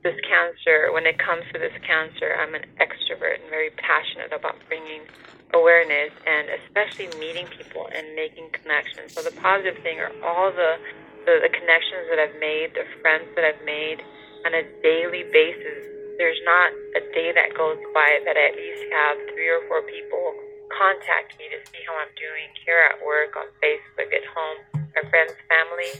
[0.03, 4.57] this cancer, when it comes to this cancer, I'm an extrovert and very passionate about
[4.67, 5.05] bringing
[5.53, 9.13] awareness and especially meeting people and making connections.
[9.13, 10.77] So the positive thing are all the
[11.25, 14.01] the, the connections that I've made, the friends that I've made
[14.45, 15.85] on a daily basis.
[16.17, 19.85] There's not a day that goes by that I at least have three or four
[19.85, 20.33] people
[20.73, 24.59] contact me to see how I'm doing here at work, on Facebook, at home,
[24.97, 25.93] our friends, family,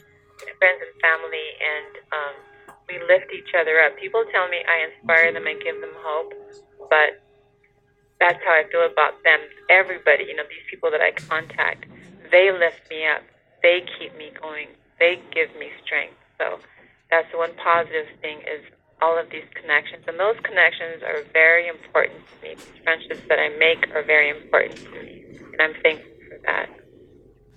[0.57, 2.35] friends and family, and um,
[2.89, 3.97] we lift each other up.
[3.97, 6.33] People tell me I inspire them and give them hope,
[6.89, 7.21] but
[8.19, 9.39] that's how I feel about them.
[9.69, 11.85] Everybody, you know, these people that I contact,
[12.29, 13.25] they lift me up.
[13.61, 16.15] They keep me going they give me strength.
[16.37, 16.61] So
[17.09, 18.61] that's the one positive thing is
[19.01, 20.05] all of these connections.
[20.07, 22.53] And those connections are very important to me.
[22.53, 25.25] These friendships that I make are very important to me.
[25.57, 26.69] And I'm thankful for that.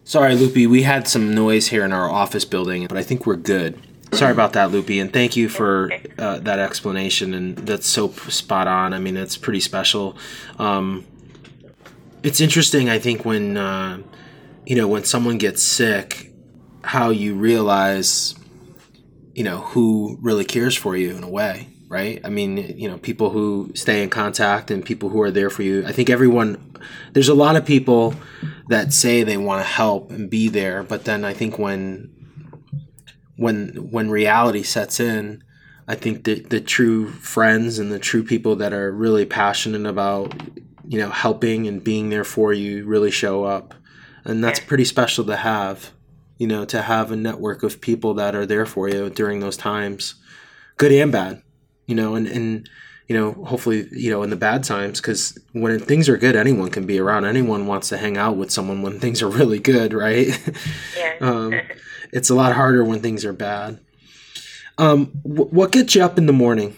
[0.04, 3.36] Sorry, Lupe, we had some noise here in our office building, but I think we're
[3.36, 3.80] good.
[4.12, 7.34] Sorry about that, Lupe, and thank you for uh, that explanation.
[7.34, 8.92] And that's so spot on.
[8.92, 10.16] I mean, it's pretty special.
[10.58, 11.04] Um,
[12.22, 14.02] it's interesting, I think, when uh,
[14.66, 16.32] you know when someone gets sick
[16.82, 18.34] how you realize
[19.34, 22.98] you know who really cares for you in a way right i mean you know
[22.98, 26.73] people who stay in contact and people who are there for you i think everyone
[27.12, 28.14] there's a lot of people
[28.68, 32.14] that say they want to help and be there but then i think when
[33.36, 35.42] when when reality sets in,
[35.88, 40.34] I think the the true friends and the true people that are really passionate about
[40.86, 43.74] you know helping and being there for you really show up,
[44.24, 45.90] and that's pretty special to have.
[46.36, 49.56] You know, to have a network of people that are there for you during those
[49.56, 50.16] times,
[50.76, 51.42] good and bad.
[51.86, 52.68] You know, and and
[53.06, 56.70] you know, hopefully, you know, in the bad times, because when things are good, anyone
[56.70, 57.26] can be around.
[57.26, 60.28] Anyone wants to hang out with someone when things are really good, right?
[60.96, 61.14] Yeah.
[61.20, 61.60] um,
[62.12, 63.80] it's a lot harder when things are bad.
[64.78, 66.76] Um, wh- what gets you up in the morning?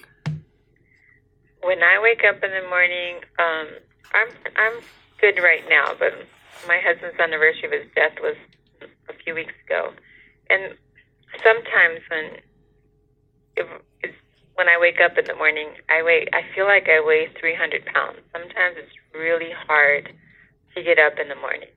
[1.63, 3.69] When I wake up in the morning, um,
[4.15, 4.81] I'm I'm
[5.21, 6.13] good right now, but
[6.67, 8.37] my husband's anniversary of his death was
[9.09, 9.93] a few weeks ago,
[10.51, 10.75] and
[11.43, 12.41] sometimes when
[13.57, 13.67] if,
[14.57, 17.85] when I wake up in the morning, I weigh I feel like I weigh 300
[17.87, 18.19] pounds.
[18.33, 20.09] Sometimes it's really hard
[20.75, 21.69] to get up in the morning.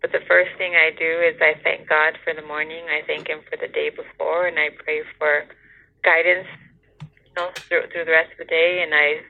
[0.00, 2.84] But the first thing I do is I thank God for the morning.
[2.88, 5.44] I thank Him for the day before, and I pray for
[6.02, 6.48] guidance,
[7.00, 8.84] you know, through, through the rest of the day.
[8.84, 9.24] And I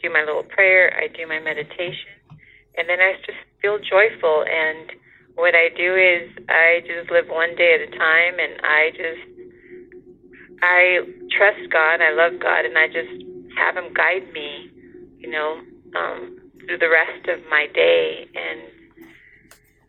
[0.00, 0.92] do my little prayer.
[0.96, 2.12] I do my meditation,
[2.76, 4.44] and then I just feel joyful.
[4.48, 4.92] And
[5.34, 9.33] what I do is I just live one day at a time, and I just
[10.62, 11.00] I
[11.30, 12.00] trust God.
[12.00, 13.10] I love God, and I just
[13.56, 14.70] have Him guide me,
[15.18, 15.60] you know,
[15.96, 18.60] um, through the rest of my day and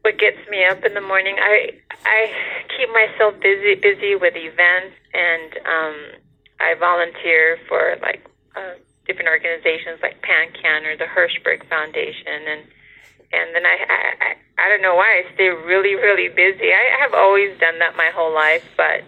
[0.02, 1.36] what gets me up in the morning.
[1.40, 1.72] I
[2.06, 2.32] I
[2.78, 5.96] keep myself busy busy with events, and um,
[6.62, 8.24] I volunteer for like
[8.56, 12.62] uh, different organizations like PanCan or the Hirshberg Foundation, and
[13.34, 16.70] and then I, I I I don't know why I stay really really busy.
[16.70, 19.04] I have always done that my whole life, but.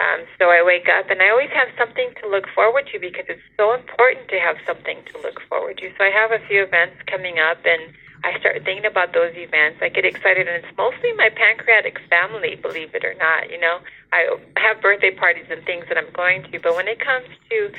[0.00, 3.26] Um, so I wake up and I always have something to look forward to because
[3.28, 5.90] it's so important to have something to look forward to.
[5.96, 9.84] So I have a few events coming up and I start thinking about those events,
[9.84, 13.50] I get excited, and it's mostly my pancreatic family, believe it or not.
[13.50, 13.80] You know,
[14.12, 17.70] I have birthday parties and things that I'm going to, but when it comes to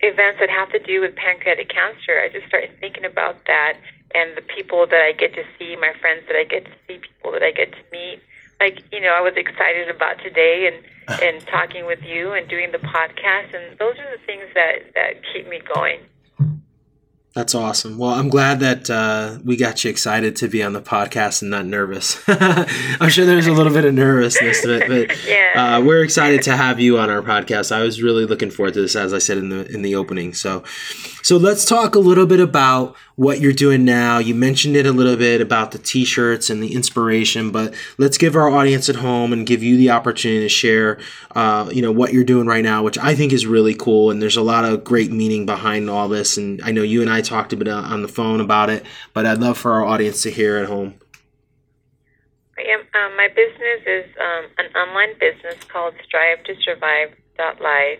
[0.00, 3.76] events that have to do with pancreatic cancer, I just start thinking about that
[4.14, 6.98] and the people that I get to see, my friends that I get to see,
[7.04, 8.22] people that I get to meet.
[8.60, 10.84] Like, you know, I was excited about today and
[11.22, 15.20] and talking with you and doing the podcast, and those are the things that that
[15.32, 16.00] keep me going.
[17.34, 17.98] That's awesome.
[17.98, 21.50] Well, I'm glad that uh, we got you excited to be on the podcast and
[21.50, 22.22] not nervous.
[22.28, 25.78] I'm sure there's a little bit of nervousness to it, but yeah.
[25.78, 27.72] uh, we're excited to have you on our podcast.
[27.72, 30.32] I was really looking forward to this, as I said in the in the opening.
[30.32, 30.62] So,
[31.24, 34.18] so let's talk a little bit about what you're doing now.
[34.18, 38.34] You mentioned it a little bit about the t-shirts and the inspiration, but let's give
[38.34, 40.98] our audience at home and give you the opportunity to share,
[41.34, 44.10] uh, you know, what you're doing right now, which I think is really cool.
[44.10, 46.36] And there's a lot of great meaning behind all this.
[46.36, 49.26] And I know you and I talked a bit on the phone about it, but
[49.26, 50.94] I'd love for our audience to hear at home.
[52.58, 57.98] Yeah, um, my business is um, an online business called Strive to Survive Live.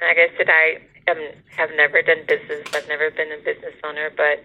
[0.00, 0.78] And like I said, I
[1.10, 1.18] um,
[1.56, 2.68] have never done business.
[2.74, 4.44] I've never been a business owner, but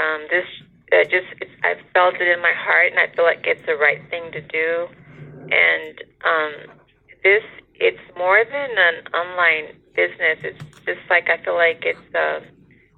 [0.00, 0.46] um, this
[0.92, 3.76] uh, just it's, I've felt it in my heart, and I feel like it's the
[3.76, 4.88] right thing to do.
[5.50, 5.94] And
[6.24, 6.52] um,
[7.22, 7.42] this
[7.74, 10.38] it's more than an online business.
[10.42, 12.40] It's just like I feel like it's uh,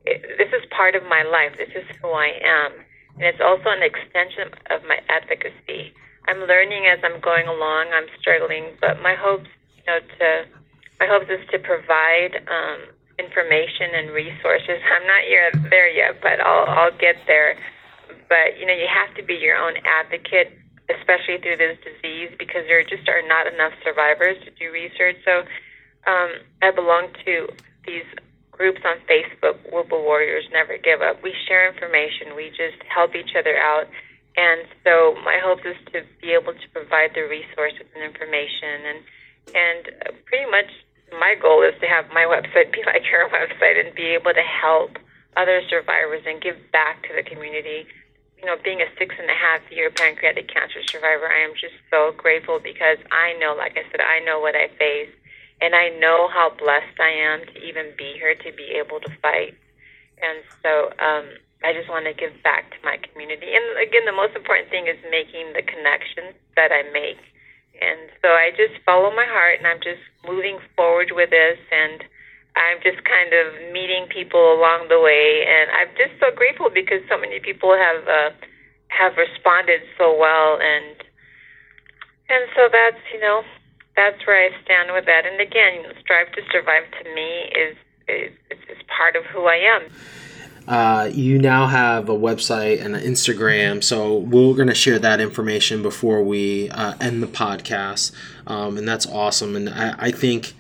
[0.05, 1.57] it, this is part of my life.
[1.57, 2.73] This is who I am,
[3.17, 5.95] and it's also an extension of my advocacy.
[6.29, 7.91] I'm learning as I'm going along.
[7.93, 10.47] I'm struggling, but my hopes, you know, to
[11.01, 14.83] my hopes is to provide um, information and resources.
[14.95, 17.57] I'm not yet there yet, but I'll I'll get there.
[18.29, 20.59] But you know, you have to be your own advocate,
[20.91, 25.17] especially through this disease, because there just are not enough survivors to do research.
[25.25, 25.45] So
[26.11, 26.31] um,
[26.63, 27.49] I belong to
[27.87, 28.07] these
[28.51, 31.23] groups on Facebook, Whipple Warriors Never Give Up.
[31.23, 32.37] We share information.
[32.37, 33.89] We just help each other out.
[34.37, 39.01] And so my hope is to be able to provide the resources and information and
[39.55, 39.83] and
[40.25, 40.71] pretty much
[41.19, 44.45] my goal is to have my website be like your website and be able to
[44.45, 44.99] help
[45.37, 47.87] other survivors and give back to the community.
[48.39, 51.79] You know, being a six and a half year pancreatic cancer survivor, I am just
[51.91, 55.15] so grateful because I know, like I said, I know what I face,
[55.63, 59.11] and I know how blessed I am to even be here to be able to
[59.23, 59.55] fight.
[60.19, 63.55] And so, um, I just want to give back to my community.
[63.55, 67.23] And again, the most important thing is making the connections that I make
[67.83, 72.05] and so I just follow my heart and I'm just moving forward with this and
[72.55, 75.45] I'm just kind of meeting people along the way.
[75.49, 78.31] And I'm just so grateful because so many people have uh,
[78.89, 80.61] have responded so well.
[80.61, 80.97] And
[82.29, 83.43] and so that's you know
[83.97, 85.27] that's where I stand with that.
[85.27, 87.77] And again strive to survive to me is
[88.09, 88.33] is,
[88.69, 89.89] is part of who I am
[90.69, 93.83] uh, you now have a website and an Instagram.
[93.83, 98.13] So we're going to share that information before we uh, end the podcast.
[98.47, 99.57] Um, and that's awesome.
[99.57, 100.55] And I, I, think,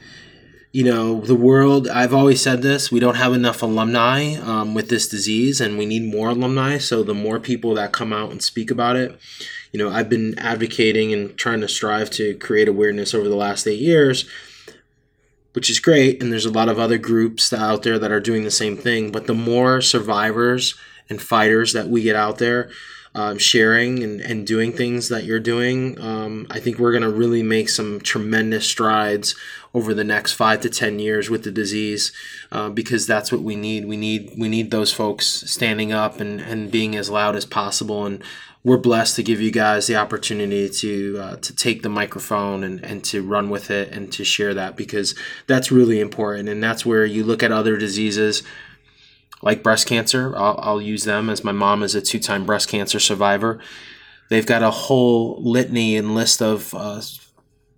[0.72, 4.88] you know, the world, I've always said this, we don't have enough alumni um, with
[4.88, 6.78] this disease and we need more alumni.
[6.78, 9.18] So the more people that come out and speak about it,
[9.72, 13.66] you know, I've been advocating and trying to strive to create awareness over the last
[13.66, 14.28] eight years
[15.52, 16.22] which is great.
[16.22, 19.12] And there's a lot of other groups out there that are doing the same thing.
[19.12, 20.74] But the more survivors
[21.08, 22.70] and fighters that we get out there
[23.14, 27.10] um, sharing and, and doing things that you're doing, um, I think we're going to
[27.10, 29.34] really make some tremendous strides
[29.74, 32.12] over the next five to ten years with the disease,
[32.50, 33.86] uh, because that's what we need.
[33.86, 38.06] We need we need those folks standing up and, and being as loud as possible
[38.06, 38.22] and
[38.64, 42.84] we're blessed to give you guys the opportunity to uh, to take the microphone and,
[42.84, 46.48] and to run with it and to share that because that's really important.
[46.48, 48.42] And that's where you look at other diseases
[49.42, 50.36] like breast cancer.
[50.36, 53.58] I'll, I'll use them as my mom is a two-time breast cancer survivor.
[54.30, 57.02] They've got a whole litany and list of uh,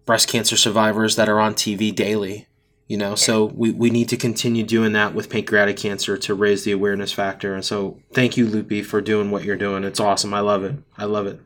[0.04, 2.46] breast cancer survivors that are on tv daily
[2.86, 3.14] you know?
[3.14, 7.12] So we, we need to continue doing that with pancreatic cancer to raise the awareness
[7.12, 7.54] factor.
[7.54, 9.84] And so thank you Lupe for doing what you're doing.
[9.84, 10.34] It's awesome.
[10.34, 10.76] I love it.
[10.98, 11.40] I love it.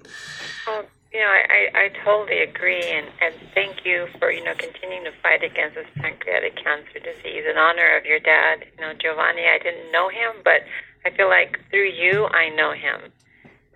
[0.67, 2.83] Well you know i, I totally agree.
[2.83, 7.45] And, and thank you for you know continuing to fight against this pancreatic cancer disease
[7.49, 8.65] in honor of your dad.
[8.77, 10.63] You know giovanni i didn't know him but
[11.05, 13.11] i feel like through you i know him.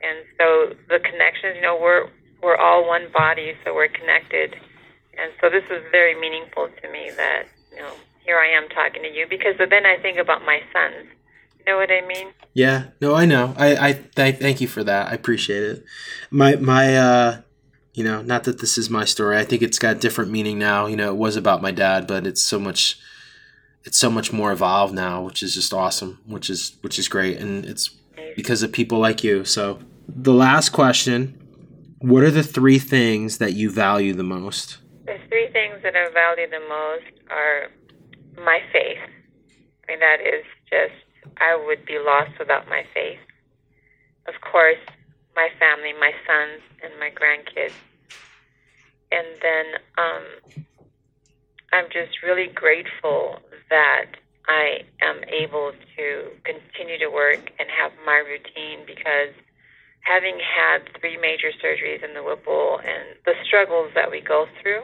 [0.03, 2.11] And so the connections you know we're
[2.43, 4.57] we're all one body so we're connected
[5.19, 7.93] and so this was very meaningful to me that, you know,
[8.25, 11.09] here I am talking to you because then I think about my sons.
[11.59, 12.29] You know what I mean?
[12.55, 12.87] Yeah.
[13.01, 13.55] No, I know.
[13.57, 15.09] I, I, I thank you for that.
[15.09, 15.85] I appreciate it.
[16.31, 17.41] My, my, uh,
[17.95, 19.37] you know, not that this is my story.
[19.37, 20.87] I think it's got different meaning now.
[20.87, 22.99] You know, it was about my dad, but it's so much,
[23.85, 27.39] it's so much more evolved now, which is just awesome, which is, which is great.
[27.39, 27.91] And it's
[28.35, 29.45] because of people like you.
[29.45, 31.39] So the last question,
[32.01, 34.79] what are the three things that you value the most?
[35.05, 37.69] The three things that I value the most are
[38.39, 39.03] my faith.
[39.03, 40.95] I mean, that is just,
[41.39, 43.19] I would be lost without my faith.
[44.29, 44.79] Of course,
[45.35, 47.75] my family, my sons, and my grandkids.
[49.11, 49.67] And then
[49.99, 50.25] um,
[51.73, 53.39] I'm just really grateful
[53.71, 54.07] that
[54.47, 59.35] I am able to continue to work and have my routine because
[60.03, 64.83] having had three major surgeries in the Whipple and the struggles that we go through,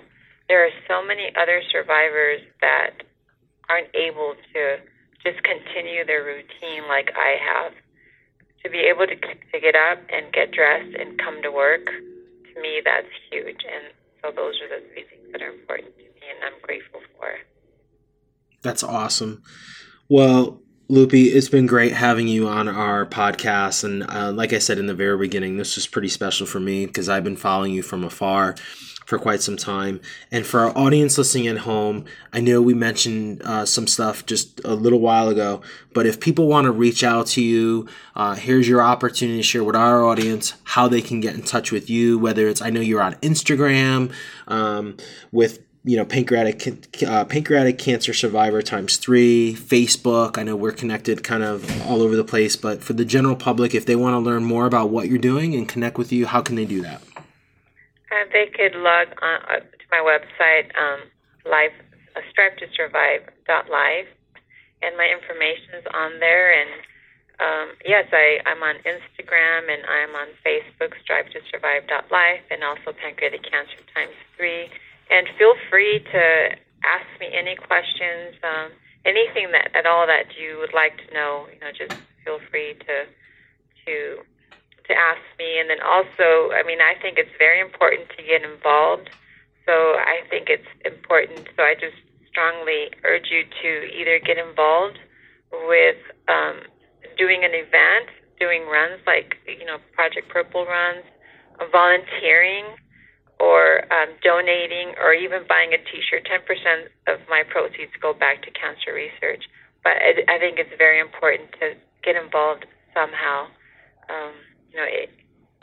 [0.49, 3.03] there are so many other survivors that
[3.69, 4.79] aren't able to
[5.23, 7.73] just continue their routine like I have.
[8.65, 12.61] To be able to, to get up and get dressed and come to work, to
[12.61, 13.63] me, that's huge.
[13.63, 17.01] And so those are the three things that are important to me and I'm grateful
[17.17, 17.39] for.
[18.63, 19.43] That's awesome.
[20.09, 20.61] Well,
[20.91, 23.85] Lupe, it's been great having you on our podcast.
[23.85, 26.87] And uh, like I said in the very beginning, this was pretty special for me
[26.87, 28.55] because I've been following you from afar
[29.05, 30.01] for quite some time.
[30.33, 34.63] And for our audience listening at home, I know we mentioned uh, some stuff just
[34.65, 35.61] a little while ago,
[35.93, 37.87] but if people want to reach out to you,
[38.17, 41.71] uh, here's your opportunity to share with our audience how they can get in touch
[41.71, 42.19] with you.
[42.19, 44.11] Whether it's, I know you're on Instagram
[44.47, 44.97] um,
[45.33, 46.69] with you know pancreatic
[47.03, 52.15] uh, pancreatic cancer survivor times three facebook i know we're connected kind of all over
[52.15, 55.09] the place but for the general public if they want to learn more about what
[55.09, 57.01] you're doing and connect with you how can they do that?
[58.13, 61.01] Uh, they could log on uh, to my website um,
[61.49, 61.73] live
[62.15, 64.05] uh, strive to survive dot live
[64.83, 66.71] and my information is on there and
[67.41, 72.45] um, yes I, i'm on instagram and i'm on facebook strive to survive dot life
[72.51, 74.69] and also pancreatic cancer times three
[75.11, 76.25] and feel free to
[76.85, 78.73] ask me any questions, um,
[79.05, 81.47] anything that at all that you would like to know.
[81.53, 82.97] You know, just feel free to
[83.87, 83.95] to
[84.89, 85.61] to ask me.
[85.61, 89.11] And then also, I mean, I think it's very important to get involved.
[89.67, 91.49] So I think it's important.
[91.57, 91.97] So I just
[92.29, 94.99] strongly urge you to either get involved
[95.69, 96.61] with um,
[97.17, 101.05] doing an event, doing runs like you know Project Purple runs,
[101.73, 102.77] volunteering
[103.41, 106.27] or um, donating or even buying a T-shirt.
[106.27, 109.45] Ten percent of my proceeds go back to cancer research.
[109.85, 113.47] But I, I think it's very important to get involved somehow.
[114.11, 114.35] Um,
[114.71, 115.11] you know, it,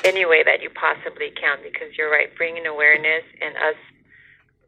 [0.04, 2.30] any way that you possibly can, because you're right.
[2.36, 3.80] Bringing awareness and us,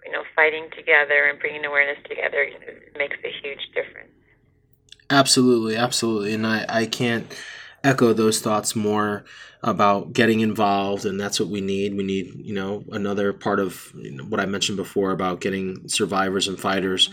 [0.06, 4.12] you know, fighting together and bringing awareness together you know, makes a huge difference.
[5.10, 7.34] Absolutely, absolutely, and I I can't
[7.88, 9.24] echo those thoughts more
[9.64, 13.92] about getting involved and that's what we need we need you know another part of
[14.30, 17.10] what i mentioned before about getting survivors and fighters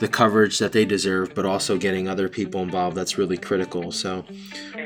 [0.00, 2.96] the coverage that they deserve, but also getting other people involved.
[2.96, 3.92] That's really critical.
[3.92, 4.24] So,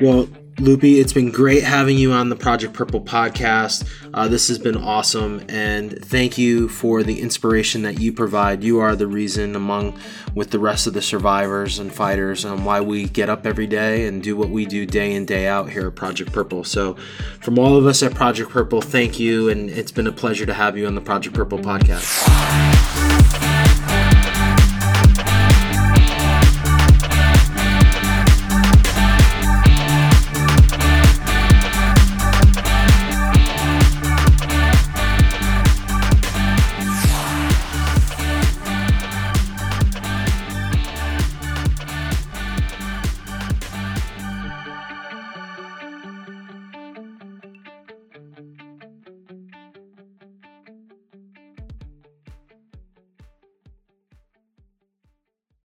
[0.01, 0.27] well,
[0.59, 3.85] Lupe, it's been great having you on the Project Purple podcast.
[4.13, 8.63] Uh, this has been awesome, and thank you for the inspiration that you provide.
[8.63, 9.99] You are the reason, among
[10.33, 14.07] with the rest of the survivors and fighters, on why we get up every day
[14.07, 16.63] and do what we do day in day out here at Project Purple.
[16.63, 16.93] So,
[17.41, 20.53] from all of us at Project Purple, thank you, and it's been a pleasure to
[20.53, 22.74] have you on the Project Purple podcast.